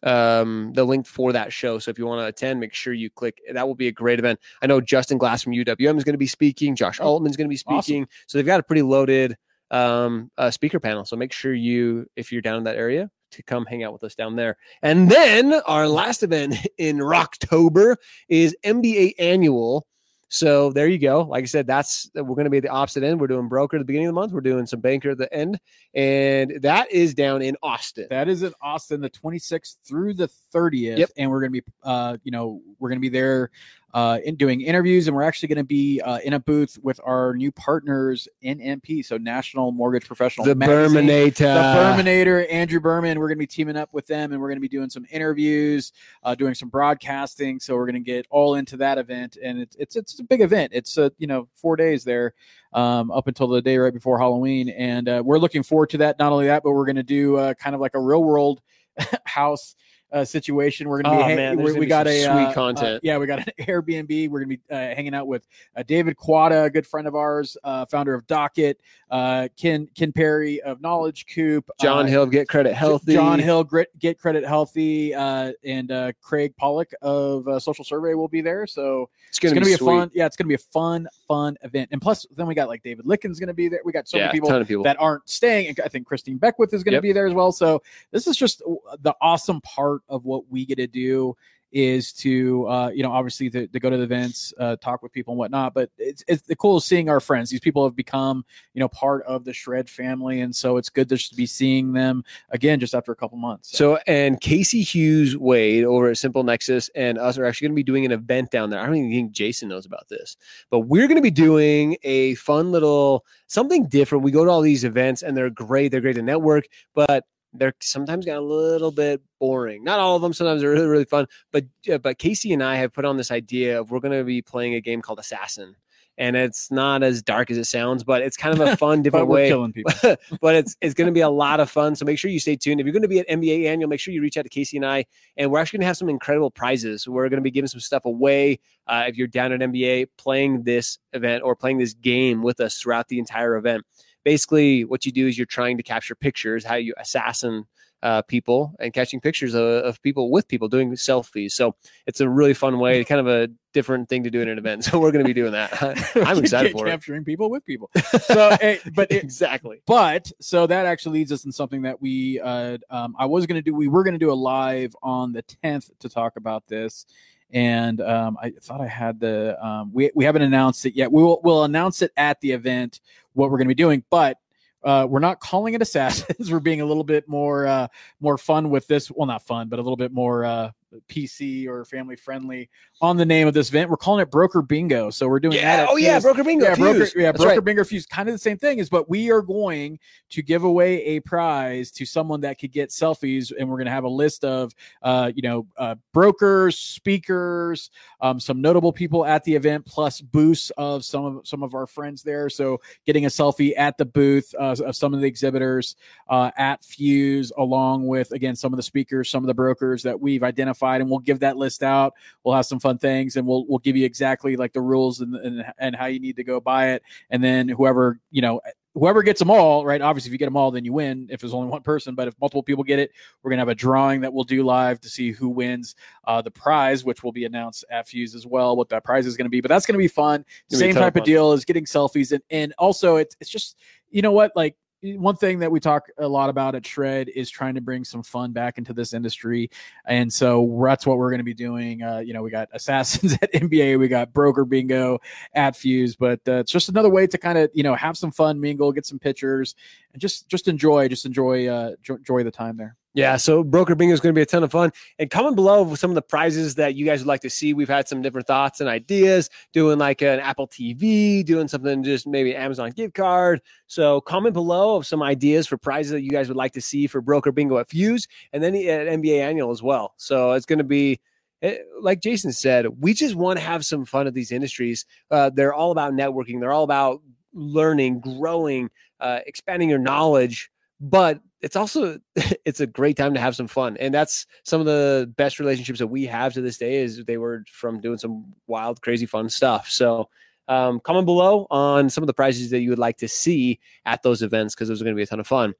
um 0.04 0.72
the 0.74 0.84
link 0.84 1.06
for 1.06 1.32
that 1.32 1.52
show. 1.52 1.78
So 1.78 1.90
if 1.90 1.98
you 1.98 2.06
want 2.06 2.20
to 2.20 2.26
attend 2.26 2.60
make 2.60 2.72
sure 2.74 2.92
you 2.92 3.10
click 3.10 3.40
that 3.52 3.66
will 3.66 3.74
be 3.74 3.88
a 3.88 3.92
great 3.92 4.18
event. 4.18 4.38
I 4.62 4.66
know 4.66 4.80
justin 4.80 5.18
glass 5.18 5.42
from 5.42 5.52
uwm 5.54 5.96
is 5.98 6.04
going 6.04 6.14
to 6.14 6.18
be 6.18 6.26
speaking. 6.26 6.76
Josh 6.76 7.00
Oh, 7.00 7.06
altman's 7.08 7.36
going 7.36 7.48
to 7.50 7.54
be 7.54 7.60
awesome. 7.66 7.82
speaking. 7.82 8.08
So 8.26 8.38
they've 8.38 8.46
got 8.46 8.60
a 8.60 8.62
pretty 8.62 8.82
loaded 8.82 9.36
um 9.70 10.30
uh, 10.38 10.50
speaker 10.50 10.80
panel. 10.80 11.04
So 11.04 11.16
make 11.16 11.32
sure 11.32 11.52
you 11.52 12.06
if 12.16 12.32
you're 12.32 12.42
down 12.42 12.58
in 12.58 12.64
that 12.64 12.76
area 12.76 13.10
to 13.32 13.42
come 13.42 13.66
hang 13.66 13.84
out 13.84 13.92
with 13.92 14.04
us 14.04 14.14
down 14.14 14.36
there. 14.36 14.56
And 14.82 15.10
then 15.10 15.52
our 15.66 15.86
last 15.86 16.22
event 16.22 16.54
in 16.78 16.98
rocktober 16.98 17.96
is 18.28 18.56
mba 18.64 19.12
annual 19.18 19.86
so 20.28 20.70
there 20.72 20.88
you 20.88 20.98
go. 20.98 21.22
Like 21.22 21.42
i 21.42 21.46
said 21.46 21.66
that's 21.66 22.10
we're 22.14 22.22
going 22.22 22.44
to 22.44 22.50
be 22.50 22.58
at 22.58 22.62
the 22.62 22.68
opposite 22.68 23.02
end. 23.02 23.20
We're 23.20 23.26
doing 23.28 23.48
broker 23.48 23.76
at 23.76 23.80
the 23.80 23.84
beginning 23.84 24.08
of 24.08 24.14
the 24.14 24.20
month. 24.20 24.32
We're 24.32 24.40
doing 24.40 24.66
some 24.66 24.80
banker 24.80 25.10
at 25.10 25.18
the 25.18 25.32
end. 25.32 25.58
And 25.94 26.58
that 26.62 26.90
is 26.92 27.14
down 27.14 27.42
in 27.42 27.56
austin. 27.62 28.06
That 28.10 28.28
is 28.28 28.42
in 28.42 28.52
Austin, 28.60 29.00
the 29.00 29.10
26th 29.10 29.76
through 29.84 30.14
the 30.14 30.28
30th, 30.54 30.98
Yep. 30.98 31.10
and 31.16 31.30
we're 31.30 31.40
going 31.40 31.52
to 31.52 31.60
be, 31.62 31.66
uh, 31.82 32.18
you 32.24 32.30
know, 32.30 32.60
we're 32.78 32.90
going 32.90 32.98
to 32.98 33.00
be 33.00 33.08
there 33.08 33.50
uh, 33.94 34.18
in 34.24 34.36
doing 34.36 34.60
interviews, 34.60 35.08
and 35.08 35.16
we're 35.16 35.22
actually 35.22 35.48
going 35.48 35.56
to 35.56 35.64
be 35.64 36.00
uh, 36.02 36.18
in 36.18 36.34
a 36.34 36.40
booth 36.40 36.78
with 36.82 37.00
our 37.04 37.34
new 37.34 37.50
partners, 37.50 38.28
NMP, 38.44 39.04
so 39.04 39.16
National 39.16 39.72
Mortgage 39.72 40.06
Professional 40.06 40.44
the 40.44 40.54
Magazine. 40.54 41.06
Berminator. 41.06 41.34
the 41.36 42.02
Berminator, 42.04 42.52
Andrew 42.52 42.80
Berman. 42.80 43.18
We're 43.18 43.28
going 43.28 43.38
to 43.38 43.42
be 43.42 43.46
teaming 43.46 43.76
up 43.76 43.88
with 43.92 44.06
them, 44.06 44.32
and 44.32 44.40
we're 44.40 44.48
going 44.48 44.58
to 44.58 44.60
be 44.60 44.68
doing 44.68 44.90
some 44.90 45.06
interviews, 45.10 45.92
uh, 46.22 46.34
doing 46.34 46.54
some 46.54 46.68
broadcasting. 46.68 47.58
So 47.60 47.76
we're 47.76 47.86
going 47.86 47.94
to 47.94 48.00
get 48.00 48.26
all 48.30 48.56
into 48.56 48.76
that 48.76 48.98
event, 48.98 49.38
and 49.42 49.58
it's 49.58 49.76
it's 49.76 49.96
it's 49.96 50.18
a 50.18 50.24
big 50.24 50.42
event. 50.42 50.72
It's 50.74 50.98
a 50.98 51.10
you 51.18 51.26
know 51.26 51.48
four 51.54 51.76
days 51.76 52.04
there, 52.04 52.34
um, 52.74 53.10
up 53.10 53.26
until 53.26 53.48
the 53.48 53.62
day 53.62 53.78
right 53.78 53.92
before 53.92 54.18
Halloween, 54.18 54.68
and 54.68 55.08
uh, 55.08 55.22
we're 55.24 55.38
looking 55.38 55.62
forward 55.62 55.90
to 55.90 55.98
that. 55.98 56.18
Not 56.18 56.32
only 56.32 56.46
that, 56.46 56.62
but 56.62 56.72
we're 56.72 56.86
going 56.86 56.96
to 56.96 57.02
do 57.02 57.36
uh, 57.36 57.54
kind 57.54 57.74
of 57.74 57.80
like 57.80 57.94
a 57.94 58.00
real 58.00 58.22
world 58.22 58.60
house. 59.24 59.74
Uh, 60.10 60.24
situation. 60.24 60.88
We're 60.88 61.02
gonna 61.02 61.16
be 61.18 61.22
Oh, 61.22 61.26
hang- 61.26 61.36
man, 61.36 61.56
we, 61.58 61.64
gonna 61.64 61.74
we 61.74 61.80
be 61.84 61.86
got 61.90 62.06
a 62.06 62.22
sweet 62.22 62.28
uh, 62.30 62.52
content. 62.54 62.96
uh, 62.96 63.00
yeah, 63.02 63.18
we 63.18 63.26
got 63.26 63.40
an 63.40 63.52
Airbnb. 63.60 64.30
We're 64.30 64.38
gonna 64.40 64.56
be 64.56 64.60
uh, 64.70 64.74
hanging 64.74 65.12
out 65.14 65.26
with 65.26 65.46
uh, 65.76 65.82
David 65.82 66.16
Quada, 66.16 66.64
a 66.64 66.70
good 66.70 66.86
friend 66.86 67.06
of 67.06 67.14
ours, 67.14 67.58
uh, 67.62 67.84
founder 67.84 68.14
of 68.14 68.26
Docket, 68.26 68.80
uh, 69.10 69.48
Ken 69.58 69.86
Ken 69.94 70.10
Perry 70.10 70.62
of 70.62 70.80
Knowledge 70.80 71.26
Coop, 71.34 71.68
John 71.78 72.06
Hill, 72.06 72.24
get 72.24 72.48
credit 72.48 72.72
healthy. 72.72 73.12
John 73.12 73.38
Hill, 73.38 73.64
Grit, 73.64 73.90
Get 73.98 74.18
Credit 74.18 74.44
Healthy, 74.46 75.14
uh, 75.14 75.52
and 75.62 75.92
uh, 75.92 76.12
Craig 76.22 76.56
Pollock 76.56 76.90
of 77.02 77.46
uh, 77.46 77.58
Social 77.58 77.84
Survey 77.84 78.14
will 78.14 78.28
be 78.28 78.40
there. 78.40 78.66
So 78.66 79.10
It's 79.28 79.36
it's 79.36 79.38
gonna, 79.40 79.56
going 79.56 79.64
to 79.64 79.70
be, 79.70 79.76
be, 79.76 79.84
a 79.84 79.86
fun, 79.86 80.10
yeah, 80.14 80.24
it's 80.24 80.36
to 80.36 80.44
be 80.44 80.54
a 80.54 80.58
fun, 80.58 81.06
fun 81.26 81.58
event. 81.62 81.90
And 81.92 82.00
plus, 82.00 82.24
then 82.34 82.46
we 82.46 82.54
got 82.54 82.68
like 82.68 82.82
David 82.82 83.04
Lykken's 83.04 83.38
going 83.38 83.48
to 83.48 83.52
be 83.54 83.68
there. 83.68 83.80
We 83.84 83.92
got 83.92 84.08
so 84.08 84.16
yeah, 84.16 84.26
many 84.28 84.40
people 84.40 84.64
people. 84.64 84.84
that 84.84 84.96
aren't 84.98 85.28
staying. 85.28 85.68
And 85.68 85.80
I 85.84 85.88
think 85.88 86.06
Christine 86.06 86.38
Beckwith 86.38 86.72
is 86.72 86.82
going 86.82 86.92
to 86.92 86.96
Yep. 86.96 87.02
be 87.02 87.12
there 87.12 87.26
as 87.26 87.34
well. 87.34 87.52
So 87.52 87.82
this 88.10 88.26
is 88.26 88.36
just 88.38 88.60
the 89.02 89.14
awesome 89.20 89.60
part 89.60 89.97
of 90.08 90.24
what 90.24 90.48
we 90.50 90.64
get 90.64 90.76
to 90.76 90.86
do 90.86 91.36
is 91.70 92.12
to 92.12 92.66
uh, 92.66 92.88
you 92.88 93.02
know 93.02 93.12
obviously 93.12 93.50
to, 93.50 93.66
to 93.68 93.80
go 93.80 93.90
to 93.90 93.96
the 93.96 94.02
events 94.02 94.54
uh, 94.58 94.76
talk 94.76 95.02
with 95.02 95.12
people 95.12 95.32
and 95.32 95.38
whatnot 95.38 95.74
but 95.74 95.90
it's, 95.98 96.24
it's 96.26 96.42
the 96.42 96.56
cool 96.56 96.80
seeing 96.80 97.08
our 97.10 97.20
friends 97.20 97.50
these 97.50 97.60
people 97.60 97.84
have 97.84 97.94
become 97.94 98.44
you 98.74 98.80
know 98.80 98.88
part 98.88 99.22
of 99.24 99.44
the 99.44 99.52
shred 99.52 99.88
family 99.88 100.40
and 100.40 100.54
so 100.54 100.76
it's 100.76 100.88
good 100.88 101.08
to 101.08 101.34
be 101.36 101.44
seeing 101.44 101.92
them 101.92 102.24
again 102.50 102.80
just 102.80 102.94
after 102.94 103.12
a 103.12 103.16
couple 103.16 103.36
months 103.36 103.76
so 103.76 103.98
and 104.06 104.40
Casey 104.40 104.82
Hughes 104.82 105.36
Wade 105.36 105.84
over 105.84 106.10
at 106.10 106.16
Simple 106.16 106.42
Nexus 106.42 106.88
and 106.94 107.18
us 107.18 107.36
are 107.36 107.44
actually 107.44 107.66
going 107.66 107.74
to 107.74 107.80
be 107.80 107.82
doing 107.82 108.04
an 108.04 108.12
event 108.12 108.50
down 108.50 108.70
there. 108.70 108.80
I 108.80 108.86
don't 108.86 108.96
even 108.96 109.10
think 109.10 109.32
Jason 109.32 109.68
knows 109.68 109.86
about 109.86 110.08
this, 110.08 110.36
but 110.70 110.80
we're 110.80 111.06
going 111.06 111.16
to 111.16 111.22
be 111.22 111.30
doing 111.30 111.96
a 112.02 112.34
fun 112.36 112.72
little 112.72 113.24
something 113.46 113.86
different. 113.86 114.24
We 114.24 114.30
go 114.30 114.44
to 114.44 114.50
all 114.50 114.60
these 114.60 114.84
events 114.84 115.22
and 115.22 115.36
they're 115.36 115.50
great. 115.50 115.90
They're 115.90 116.00
great 116.00 116.16
to 116.16 116.22
network, 116.22 116.64
but 116.94 117.24
they're 117.52 117.74
sometimes 117.80 118.26
got 118.26 118.38
a 118.38 118.40
little 118.40 118.90
bit 118.90 119.20
boring. 119.38 119.84
Not 119.84 119.98
all 119.98 120.16
of 120.16 120.22
them. 120.22 120.32
Sometimes 120.32 120.60
they're 120.60 120.70
really 120.70 120.86
really 120.86 121.04
fun. 121.04 121.26
But 121.52 121.66
uh, 121.90 121.98
but 121.98 122.18
Casey 122.18 122.52
and 122.52 122.62
I 122.62 122.76
have 122.76 122.92
put 122.92 123.04
on 123.04 123.16
this 123.16 123.30
idea 123.30 123.80
of 123.80 123.90
we're 123.90 124.00
going 124.00 124.18
to 124.18 124.24
be 124.24 124.42
playing 124.42 124.74
a 124.74 124.80
game 124.80 125.02
called 125.02 125.18
Assassin, 125.18 125.76
and 126.18 126.36
it's 126.36 126.70
not 126.70 127.02
as 127.02 127.22
dark 127.22 127.50
as 127.50 127.56
it 127.56 127.64
sounds, 127.64 128.02
but 128.02 128.22
it's 128.22 128.36
kind 128.36 128.58
of 128.58 128.66
a 128.66 128.76
fun 128.78 129.02
different 129.02 129.28
we're 129.28 129.34
way. 129.34 129.48
killing 129.48 129.72
people 129.72 129.92
but 130.40 130.54
it's 130.54 130.76
it's 130.80 130.94
going 130.94 131.06
to 131.06 131.12
be 131.12 131.20
a 131.20 131.28
lot 131.28 131.60
of 131.60 131.70
fun. 131.70 131.94
So 131.94 132.04
make 132.04 132.18
sure 132.18 132.30
you 132.30 132.40
stay 132.40 132.56
tuned. 132.56 132.80
If 132.80 132.86
you're 132.86 132.92
going 132.92 133.02
to 133.02 133.08
be 133.08 133.20
at 133.20 133.28
MBA 133.28 133.66
Annual, 133.66 133.88
make 133.88 134.00
sure 134.00 134.12
you 134.12 134.20
reach 134.20 134.36
out 134.36 134.42
to 134.42 134.48
Casey 134.48 134.76
and 134.76 134.84
I, 134.84 135.06
and 135.36 135.50
we're 135.50 135.60
actually 135.60 135.78
going 135.78 135.82
to 135.82 135.88
have 135.88 135.96
some 135.96 136.08
incredible 136.08 136.50
prizes. 136.50 137.08
We're 137.08 137.28
going 137.28 137.38
to 137.38 137.42
be 137.42 137.50
giving 137.50 137.68
some 137.68 137.80
stuff 137.80 138.04
away 138.04 138.58
uh, 138.86 139.04
if 139.06 139.16
you're 139.16 139.28
down 139.28 139.52
at 139.52 139.60
MBA 139.60 140.08
playing 140.18 140.64
this 140.64 140.98
event 141.12 141.44
or 141.44 141.54
playing 141.54 141.78
this 141.78 141.94
game 141.94 142.42
with 142.42 142.60
us 142.60 142.78
throughout 142.78 143.08
the 143.08 143.18
entire 143.18 143.56
event. 143.56 143.84
Basically, 144.28 144.84
what 144.84 145.06
you 145.06 145.12
do 145.12 145.26
is 145.26 145.38
you're 145.38 145.46
trying 145.46 145.78
to 145.78 145.82
capture 145.82 146.14
pictures, 146.14 146.62
how 146.62 146.74
you 146.74 146.92
assassin 146.98 147.64
uh, 148.02 148.20
people 148.20 148.74
and 148.78 148.92
catching 148.92 149.20
pictures 149.22 149.54
of, 149.54 149.62
of 149.62 150.02
people 150.02 150.30
with 150.30 150.46
people 150.46 150.68
doing 150.68 150.90
selfies. 150.92 151.52
So 151.52 151.74
it's 152.06 152.20
a 152.20 152.28
really 152.28 152.52
fun 152.52 152.78
way, 152.78 153.04
kind 153.12 153.20
of 153.20 153.26
a 153.26 153.48
different 153.72 154.10
thing 154.10 154.22
to 154.24 154.30
do 154.30 154.42
in 154.42 154.48
an 154.48 154.58
event. 154.58 154.84
So 154.88 154.98
we're 154.98 155.12
going 155.12 155.24
to 155.24 155.28
be 155.28 155.32
doing 155.32 155.52
that. 155.52 155.70
I'm 156.26 156.38
excited 156.38 156.72
for 156.72 156.86
it. 156.86 156.90
capturing 156.90 157.24
people 157.24 157.48
with 157.48 157.64
people 157.64 157.90
so 158.20 158.56
eh, 158.60 158.78
but 158.94 159.10
it, 159.10 159.24
exactly. 159.24 159.80
but 159.86 160.30
so 160.40 160.66
that 160.66 160.84
actually 160.84 161.20
leads 161.20 161.32
us 161.32 161.46
in 161.46 161.52
something 161.52 161.82
that 161.82 162.00
we 162.00 162.38
uh 162.40 162.76
um 162.90 163.14
i 163.18 163.24
was 163.24 163.46
gonna 163.46 163.62
do 163.62 163.74
we 163.74 163.88
were 163.88 164.04
gonna 164.04 164.18
do 164.18 164.30
a 164.30 164.40
live 164.52 164.94
on 165.02 165.32
the 165.32 165.42
10th 165.64 165.90
to 166.00 166.08
talk 166.08 166.36
about 166.36 166.66
this 166.66 167.06
and 167.52 168.00
um 168.00 168.36
i 168.42 168.50
thought 168.62 168.80
i 168.80 168.86
had 168.86 169.18
the 169.20 169.56
um 169.64 169.90
we, 169.92 170.10
we 170.14 170.24
haven't 170.24 170.42
announced 170.42 170.84
it 170.84 170.94
yet 170.94 171.10
we 171.10 171.22
will 171.22 171.40
we'll 171.42 171.64
announce 171.64 172.02
it 172.02 172.12
at 172.16 172.40
the 172.40 172.52
event 172.52 173.00
what 173.32 173.50
we're 173.50 173.58
gonna 173.58 173.68
be 173.68 173.74
doing 173.74 174.04
but 174.10 174.38
uh, 174.84 175.04
we're 175.08 175.18
not 175.18 175.40
calling 175.40 175.74
it 175.74 175.82
assassins. 175.82 176.50
we're 176.52 176.60
being 176.60 176.80
a 176.80 176.84
little 176.84 177.04
bit 177.04 177.28
more 177.28 177.66
uh, 177.66 177.88
more 178.20 178.38
fun 178.38 178.70
with 178.70 178.86
this. 178.86 179.10
Well, 179.10 179.26
not 179.26 179.44
fun, 179.44 179.68
but 179.68 179.78
a 179.78 179.82
little 179.82 179.96
bit 179.96 180.12
more 180.12 180.44
uh, 180.44 180.70
PC 181.08 181.66
or 181.66 181.84
family 181.84 182.16
friendly 182.16 182.68
on 183.00 183.16
the 183.16 183.26
name 183.26 183.46
of 183.46 183.54
this 183.54 183.68
event. 183.68 183.90
We're 183.90 183.96
calling 183.96 184.22
it 184.22 184.30
Broker 184.30 184.62
Bingo. 184.62 185.10
So 185.10 185.28
we're 185.28 185.40
doing 185.40 185.56
that. 185.56 185.62
Yeah. 185.62 185.82
at 185.82 185.88
Oh 185.88 185.96
yeah, 185.96 186.20
broker 186.20 186.44
bingo. 186.44 186.64
Yeah, 186.66 186.74
broker, 186.74 187.06
yeah, 187.16 187.32
That's 187.32 187.38
broker 187.38 187.56
right. 187.56 187.64
bingo 187.64 187.84
fuse, 187.84 188.06
kind 188.06 188.28
of 188.28 188.34
the 188.34 188.38
same 188.38 188.58
thing 188.58 188.78
is, 188.78 188.88
but 188.88 189.08
we 189.08 189.30
are 189.30 189.42
going 189.42 189.98
to 190.30 190.42
give 190.42 190.64
away 190.64 191.02
a 191.04 191.20
prize 191.20 191.90
to 191.92 192.06
someone 192.06 192.40
that 192.42 192.58
could 192.58 192.72
get 192.72 192.90
selfies, 192.90 193.52
and 193.58 193.68
we're 193.68 193.76
going 193.76 193.86
to 193.86 193.92
have 193.92 194.04
a 194.04 194.08
list 194.08 194.44
of, 194.44 194.72
uh, 195.02 195.30
you 195.34 195.42
know, 195.42 195.66
uh, 195.76 195.94
brokers, 196.12 196.78
speakers, 196.78 197.90
um, 198.20 198.40
some 198.40 198.60
notable 198.60 198.92
people 198.92 199.24
at 199.24 199.44
the 199.44 199.54
event, 199.54 199.84
plus 199.86 200.20
booths 200.20 200.70
of 200.76 201.04
some 201.04 201.24
of 201.24 201.46
some 201.46 201.62
of 201.62 201.74
our 201.74 201.86
friends 201.86 202.22
there. 202.22 202.50
So 202.50 202.80
getting 203.06 203.24
a 203.24 203.28
selfie 203.28 203.74
at 203.76 203.96
the 203.98 204.04
booth 204.04 204.54
uh, 204.58 204.76
of 204.84 204.96
some 204.96 205.14
of 205.14 205.20
the 205.20 205.26
exhibitors 205.26 205.96
uh, 206.28 206.50
at 206.56 206.84
Fuse, 206.84 207.52
along 207.56 208.06
with 208.06 208.32
again 208.32 208.56
some 208.56 208.72
of 208.72 208.76
the 208.76 208.82
speakers, 208.82 209.30
some 209.30 209.42
of 209.42 209.48
the 209.48 209.54
brokers 209.54 210.02
that 210.02 210.18
we've 210.18 210.42
identified, 210.42 210.77
and 210.82 211.10
we'll 211.10 211.18
give 211.18 211.40
that 211.40 211.56
list 211.56 211.82
out. 211.82 212.14
We'll 212.44 212.54
have 212.54 212.66
some 212.66 212.80
fun 212.80 212.98
things, 212.98 213.36
and 213.36 213.46
we'll 213.46 213.66
we'll 213.66 213.78
give 213.78 213.96
you 213.96 214.04
exactly 214.04 214.56
like 214.56 214.72
the 214.72 214.80
rules 214.80 215.20
and 215.20 215.34
and, 215.36 215.64
and 215.78 215.96
how 215.96 216.06
you 216.06 216.20
need 216.20 216.36
to 216.36 216.44
go 216.44 216.60
buy 216.60 216.90
it, 216.90 217.02
and 217.30 217.42
then 217.42 217.68
whoever 217.68 218.20
you 218.30 218.42
know. 218.42 218.60
Whoever 218.94 219.22
gets 219.22 219.38
them 219.38 219.50
all, 219.50 219.86
right? 219.86 220.00
Obviously, 220.00 220.30
if 220.30 220.32
you 220.32 220.38
get 220.38 220.46
them 220.46 220.56
all, 220.56 220.72
then 220.72 220.84
you 220.84 220.92
win. 220.92 221.28
If 221.30 221.40
there's 221.40 221.54
only 221.54 221.68
one 221.68 221.82
person, 221.82 222.16
but 222.16 222.26
if 222.26 222.34
multiple 222.40 222.64
people 222.64 222.82
get 222.82 222.98
it, 222.98 223.12
we're 223.42 223.50
gonna 223.50 223.60
have 223.60 223.68
a 223.68 223.74
drawing 223.74 224.22
that 224.22 224.32
we'll 224.32 224.42
do 224.42 224.64
live 224.64 225.00
to 225.02 225.08
see 225.08 225.30
who 225.30 225.48
wins 225.48 225.94
uh, 226.24 226.42
the 226.42 226.50
prize, 226.50 227.04
which 227.04 227.22
will 227.22 227.30
be 227.30 227.44
announced 227.44 227.84
at 227.90 228.08
Fuse 228.08 228.34
as 228.34 228.44
well. 228.44 228.76
What 228.76 228.88
that 228.88 229.04
prize 229.04 229.24
is 229.24 229.36
going 229.36 229.44
to 229.44 229.50
be, 229.50 229.60
but 229.60 229.68
that's 229.68 229.86
going 229.86 229.94
to 229.94 229.98
be 229.98 230.08
fun. 230.08 230.44
It's 230.66 230.74
gonna 230.74 230.86
be 230.86 230.90
a 230.90 230.94
Same 230.94 230.96
of 230.96 231.02
type 231.02 231.16
of 231.16 231.24
deal 231.24 231.52
as 231.52 231.64
getting 231.64 231.84
selfies, 231.84 232.32
and 232.32 232.42
and 232.50 232.74
also 232.76 233.16
it's 233.16 233.36
it's 233.40 233.50
just 233.50 233.76
you 234.10 234.20
know 234.20 234.32
what 234.32 234.50
like 234.56 234.74
one 235.02 235.36
thing 235.36 235.60
that 235.60 235.70
we 235.70 235.78
talk 235.78 236.08
a 236.18 236.26
lot 236.26 236.50
about 236.50 236.74
at 236.74 236.84
Shred 236.84 237.28
is 237.28 237.50
trying 237.50 237.74
to 237.74 237.80
bring 237.80 238.04
some 238.04 238.22
fun 238.22 238.52
back 238.52 238.78
into 238.78 238.92
this 238.92 239.12
industry, 239.12 239.70
and 240.06 240.32
so 240.32 240.80
that's 240.84 241.06
what 241.06 241.18
we're 241.18 241.30
going 241.30 241.38
to 241.38 241.44
be 241.44 241.54
doing. 241.54 242.02
Uh, 242.02 242.18
you 242.18 242.32
know, 242.32 242.42
we 242.42 242.50
got 242.50 242.68
Assassins 242.72 243.32
at 243.42 243.52
MBA, 243.52 243.98
we 243.98 244.08
got 244.08 244.32
Broker 244.32 244.64
Bingo 244.64 245.18
at 245.54 245.76
Fuse, 245.76 246.16
but 246.16 246.40
uh, 246.48 246.58
it's 246.58 246.72
just 246.72 246.88
another 246.88 247.10
way 247.10 247.26
to 247.26 247.38
kind 247.38 247.58
of 247.58 247.70
you 247.74 247.82
know 247.82 247.94
have 247.94 248.16
some 248.16 248.32
fun, 248.32 248.60
mingle, 248.60 248.92
get 248.92 249.06
some 249.06 249.18
pictures, 249.18 249.74
and 250.12 250.20
just 250.20 250.48
just 250.48 250.66
enjoy, 250.66 251.08
just 251.08 251.26
enjoy 251.26 251.68
uh, 251.68 251.92
jo- 252.02 252.16
enjoy 252.16 252.42
the 252.42 252.50
time 252.50 252.76
there. 252.76 252.96
Yeah, 253.18 253.36
so 253.36 253.64
broker 253.64 253.96
bingo 253.96 254.14
is 254.14 254.20
going 254.20 254.32
to 254.32 254.38
be 254.38 254.42
a 254.42 254.46
ton 254.46 254.62
of 254.62 254.70
fun. 254.70 254.92
And 255.18 255.28
comment 255.28 255.56
below 255.56 255.82
with 255.82 255.98
some 255.98 256.12
of 256.12 256.14
the 256.14 256.22
prizes 256.22 256.76
that 256.76 256.94
you 256.94 257.04
guys 257.04 257.18
would 257.18 257.26
like 257.26 257.40
to 257.40 257.50
see. 257.50 257.74
We've 257.74 257.88
had 257.88 258.06
some 258.06 258.22
different 258.22 258.46
thoughts 258.46 258.78
and 258.78 258.88
ideas, 258.88 259.50
doing 259.72 259.98
like 259.98 260.22
an 260.22 260.38
Apple 260.38 260.68
TV, 260.68 261.44
doing 261.44 261.66
something 261.66 262.04
just 262.04 262.28
maybe 262.28 262.54
Amazon 262.54 262.92
gift 262.92 263.14
card. 263.14 263.60
So 263.88 264.20
comment 264.20 264.52
below 264.52 264.94
of 264.94 265.04
some 265.04 265.20
ideas 265.20 265.66
for 265.66 265.76
prizes 265.76 266.12
that 266.12 266.22
you 266.22 266.30
guys 266.30 266.46
would 266.46 266.56
like 266.56 266.70
to 266.74 266.80
see 266.80 267.08
for 267.08 267.20
broker 267.20 267.50
bingo 267.50 267.78
at 267.78 267.88
Fuse 267.88 268.28
and 268.52 268.62
then 268.62 268.76
at 268.76 269.08
MBA 269.08 269.40
Annual 269.40 269.72
as 269.72 269.82
well. 269.82 270.14
So 270.16 270.52
it's 270.52 270.64
going 270.64 270.78
to 270.78 270.84
be 270.84 271.18
eh, 271.62 271.78
like 272.00 272.20
Jason 272.20 272.52
said, 272.52 272.86
we 273.00 273.14
just 273.14 273.34
want 273.34 273.58
to 273.58 273.64
have 273.64 273.84
some 273.84 274.04
fun 274.04 274.28
at 274.28 274.34
these 274.34 274.52
industries. 274.52 275.06
Uh, 275.28 275.50
they're 275.52 275.74
all 275.74 275.90
about 275.90 276.12
networking. 276.12 276.60
They're 276.60 276.70
all 276.70 276.84
about 276.84 277.20
learning, 277.52 278.20
growing, 278.20 278.90
uh, 279.18 279.40
expanding 279.44 279.88
your 279.88 279.98
knowledge. 279.98 280.70
But 281.00 281.40
it's 281.60 281.76
also 281.76 282.18
it's 282.64 282.80
a 282.80 282.86
great 282.86 283.16
time 283.16 283.34
to 283.34 283.40
have 283.40 283.56
some 283.56 283.68
fun 283.68 283.96
and 283.98 284.12
that's 284.12 284.46
some 284.64 284.80
of 284.80 284.86
the 284.86 285.32
best 285.36 285.58
relationships 285.58 285.98
that 285.98 286.06
we 286.06 286.24
have 286.24 286.52
to 286.54 286.60
this 286.60 286.78
day 286.78 286.96
is 286.96 287.24
they 287.24 287.38
were 287.38 287.64
from 287.70 288.00
doing 288.00 288.18
some 288.18 288.52
wild 288.66 289.00
crazy 289.02 289.26
fun 289.26 289.48
stuff 289.48 289.88
so 289.90 290.28
um, 290.68 291.00
comment 291.00 291.24
below 291.24 291.66
on 291.70 292.10
some 292.10 292.22
of 292.22 292.26
the 292.26 292.34
prizes 292.34 292.70
that 292.70 292.80
you 292.80 292.90
would 292.90 292.98
like 292.98 293.16
to 293.16 293.28
see 293.28 293.80
at 294.04 294.22
those 294.22 294.42
events 294.42 294.74
because 294.74 294.88
those 294.88 295.00
are 295.00 295.04
going 295.04 295.14
to 295.14 295.18
be 295.18 295.22
a 295.22 295.26
ton 295.26 295.40
of 295.40 295.46
fun 295.46 295.72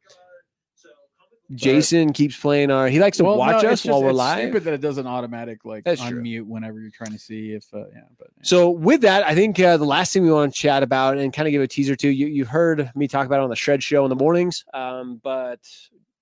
Jason 1.55 2.13
keeps 2.13 2.37
playing 2.37 2.71
our. 2.71 2.89
He 2.89 3.01
likes 3.01 3.17
to 3.19 3.25
Well, 3.25 3.39
watch 3.39 3.63
no, 3.63 3.71
us 3.71 3.83
just- 3.83 3.87
while 3.91 4.03
we're 4.03 4.11
it's 4.11 4.19
live. 4.19 4.39
Stupid 4.41 4.65
that 4.65 4.75
it 4.75 4.81
doesn't 4.81 5.07
automatic 5.07 5.65
like 5.65 5.85
That's 5.85 6.05
true. 6.05 6.21
unmute 6.23 6.45
whenever 6.45 6.81
you're 6.81 6.91
trying 6.91 7.13
to 7.13 7.19
see 7.19 7.53
if 7.53 7.65
uh, 7.73 7.79
yeah. 7.95 8.03
But 8.19 8.29
yeah. 8.37 8.43
So 8.43 8.71
with 8.71 9.01
that, 9.03 9.25
I 9.25 9.35
think 9.35 9.59
uh, 9.59 9.77
the 9.79 9.85
last 9.87 10.13
thing 10.13 10.23
we 10.25 10.31
want 10.33 10.53
to 10.55 10.61
chat 10.61 10.83
about 10.83 11.17
and 11.19 11.33
kind 11.33 11.49
of 11.49 11.53
give 11.53 11.63
a 11.63 11.67
teaser 11.69 11.97
to 11.97 12.09
you. 12.09 12.27
You've 12.27 12.49
heard 12.49 12.91
me 12.95 13.09
talk 13.09 13.27
about 13.27 13.41
it 13.41 13.45
on 13.45 13.51
the 13.51 13.57
Shred 13.57 13.83
Show 13.83 14.05
in 14.05 14.11
the 14.11 14.17
mornings, 14.17 14.65
um, 14.75 15.21
but 15.25 15.61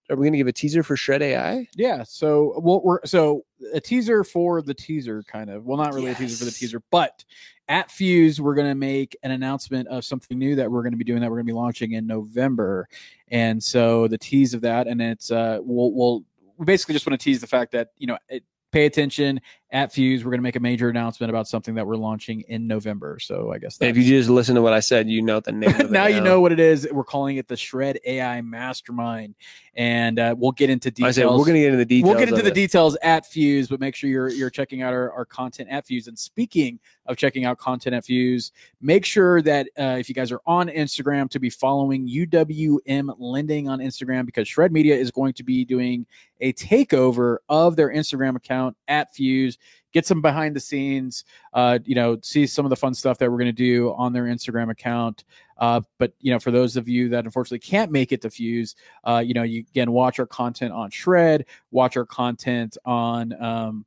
are 0.09 0.15
we 0.17 0.23
going 0.23 0.33
to 0.35 0.39
give 0.39 0.47
a 0.47 0.53
teaser 0.53 0.85
for 0.85 0.97
Shred 0.97 1.21
AI? 1.23 1.67
Yeah, 1.75 2.05
so 2.07 2.55
what 2.61 2.85
we're 2.85 3.05
so 3.05 3.45
a 3.75 3.81
teaser 3.81 4.23
for 4.23 4.63
the 4.63 4.75
teaser, 4.75 5.25
kind 5.27 5.51
of. 5.51 5.65
Well, 5.65 5.77
not 5.79 5.93
really 5.95 6.13
a 6.13 6.15
teaser 6.15 6.37
for 6.37 6.45
the 6.45 6.51
teaser, 6.53 6.81
but 6.93 7.25
at 7.69 7.91
Fuse, 7.91 8.41
we're 8.41 8.55
going 8.55 8.69
to 8.69 8.75
make 8.75 9.17
an 9.23 9.31
announcement 9.31 9.89
of 9.89 10.05
something 10.05 10.39
new 10.39 10.55
that 10.57 10.71
we're 10.71 10.83
going 10.83 10.93
to 10.93 10.99
be 10.99 11.05
doing 11.05 11.21
that 11.21 11.31
we're 11.31 11.37
going 11.37 11.47
to 11.47 11.53
be 11.53 11.57
launching 11.57 11.93
in 11.93 12.07
November, 12.07 12.89
and 13.29 13.63
so 13.63 14.09
the 14.09 14.19
tease 14.19 14.55
of 14.55 14.61
that, 14.63 14.87
and 14.87 15.01
it's 15.01 15.31
uh, 15.31 15.59
we'll 15.63 15.93
we'll 15.93 16.25
we 16.57 16.65
basically 16.65 16.95
just 16.95 17.07
want 17.07 17.19
to 17.19 17.23
tease 17.23 17.41
the 17.41 17.47
fact 17.47 17.73
that 17.73 17.89
you 17.99 18.07
know 18.07 18.19
it, 18.29 18.45
pay 18.73 18.87
attention 18.87 19.41
at 19.71 19.93
Fuse. 19.93 20.25
We're 20.25 20.31
going 20.31 20.39
to 20.39 20.43
make 20.45 20.57
a 20.57 20.61
major 20.61 20.89
announcement 20.89 21.31
about 21.31 21.49
something 21.49 21.75
that 21.75 21.87
we're 21.87 21.97
launching 21.97 22.43
in 22.49 22.67
November. 22.67 23.19
So 23.21 23.53
I 23.53 23.59
guess 23.59 23.79
if 23.81 23.97
you 23.97 24.05
just 24.05 24.31
listen 24.31 24.55
to 24.55 24.63
what 24.63 24.73
I 24.73 24.81
said, 24.81 25.09
you 25.09 25.23
know 25.23 25.41
the 25.41 25.53
name. 25.53 25.75
Now 25.91 26.07
you 26.07 26.21
know 26.21 26.41
what 26.41 26.53
it 26.53 26.61
is. 26.61 26.87
We're 26.91 27.05
calling 27.05 27.37
it 27.37 27.49
the 27.49 27.57
Shred 27.57 27.99
AI 28.05 28.41
Mastermind, 28.41 29.35
and 29.75 30.19
uh, 30.19 30.35
we'll 30.37 30.53
get 30.53 30.69
into 30.69 30.89
I 30.89 30.91
details. 30.91 31.15
said 31.17 31.27
we're 31.27 31.37
going 31.39 31.55
to 31.55 31.61
get 31.61 31.67
into 31.67 31.79
the 31.79 31.85
details. 31.85 32.09
We'll 32.09 32.19
get 32.19 32.29
into 32.29 32.43
the 32.43 32.51
it. 32.51 32.55
details 32.55 32.97
at 33.03 33.27
Fuse, 33.27 33.69
but 33.69 33.81
make 33.81 33.95
sure 33.95 34.11
you're 34.11 34.29
you're 34.29 34.51
checking 34.51 34.83
out 34.83 34.93
our, 34.93 35.11
our 35.13 35.25
content 35.25 35.69
at 35.71 35.87
Fuse. 35.87 36.07
And 36.09 36.19
speaking 36.19 36.79
of 37.07 37.17
checking 37.17 37.45
out 37.45 37.59
content 37.59 37.95
at 37.95 38.05
Fuse, 38.05 38.53
make 38.81 39.05
sure 39.05 39.41
that 39.43 39.69
uh, 39.79 39.97
if 39.99 40.09
you 40.09 40.15
guys 40.15 40.33
are 40.33 40.41
on 40.47 40.69
Instagram, 40.69 41.31
to 41.31 41.41
be 41.41 41.51
following 41.51 42.09
UWM 42.09 43.15
Lending 43.19 43.69
on 43.69 43.81
Instagram 43.81 44.27
because 44.27 44.49
Shred 44.49 44.73
Media 44.73 44.95
is 44.97 45.11
going 45.11 45.33
to 45.35 45.43
be 45.43 45.65
doing 45.65 46.07
a 46.41 46.53
takeover 46.53 47.39
of 47.49 47.77
their 47.77 47.91
Instagram 47.91 48.37
account 48.37 48.77
at 48.89 49.15
Fuse. 49.15 49.56
Get 49.93 50.07
some 50.07 50.21
behind 50.21 50.55
the 50.55 50.61
scenes, 50.61 51.25
uh, 51.55 51.79
you 51.85 51.95
know, 51.95 52.19
see 52.23 52.47
some 52.47 52.67
of 52.67 52.71
the 52.71 52.77
fun 52.77 52.93
stuff 52.95 53.19
that 53.19 53.31
we're 53.31 53.39
going 53.39 53.47
to 53.47 53.53
do 53.53 53.95
on 53.95 54.13
their 54.13 54.25
Instagram 54.25 54.71
account. 54.71 55.25
Uh, 55.59 55.81
but 55.99 56.13
you 56.21 56.33
know, 56.33 56.39
for 56.39 56.51
those 56.51 56.77
of 56.77 56.89
you 56.89 57.09
that 57.11 57.25
unfortunately 57.25 57.59
can't 57.59 57.91
make 57.91 58.13
it 58.13 58.21
to 58.23 58.31
Fuse, 58.31 58.77
uh, 59.05 59.23
you 59.25 59.33
know, 59.35 59.43
you 59.43 59.65
again 59.71 59.91
watch 59.93 60.19
our 60.19 60.27
content 60.27 60.73
on 60.73 60.91
Shred, 60.91 61.47
watch 61.71 61.97
our 61.97 62.05
content 62.05 62.77
on 62.85 63.33
um, 63.43 63.87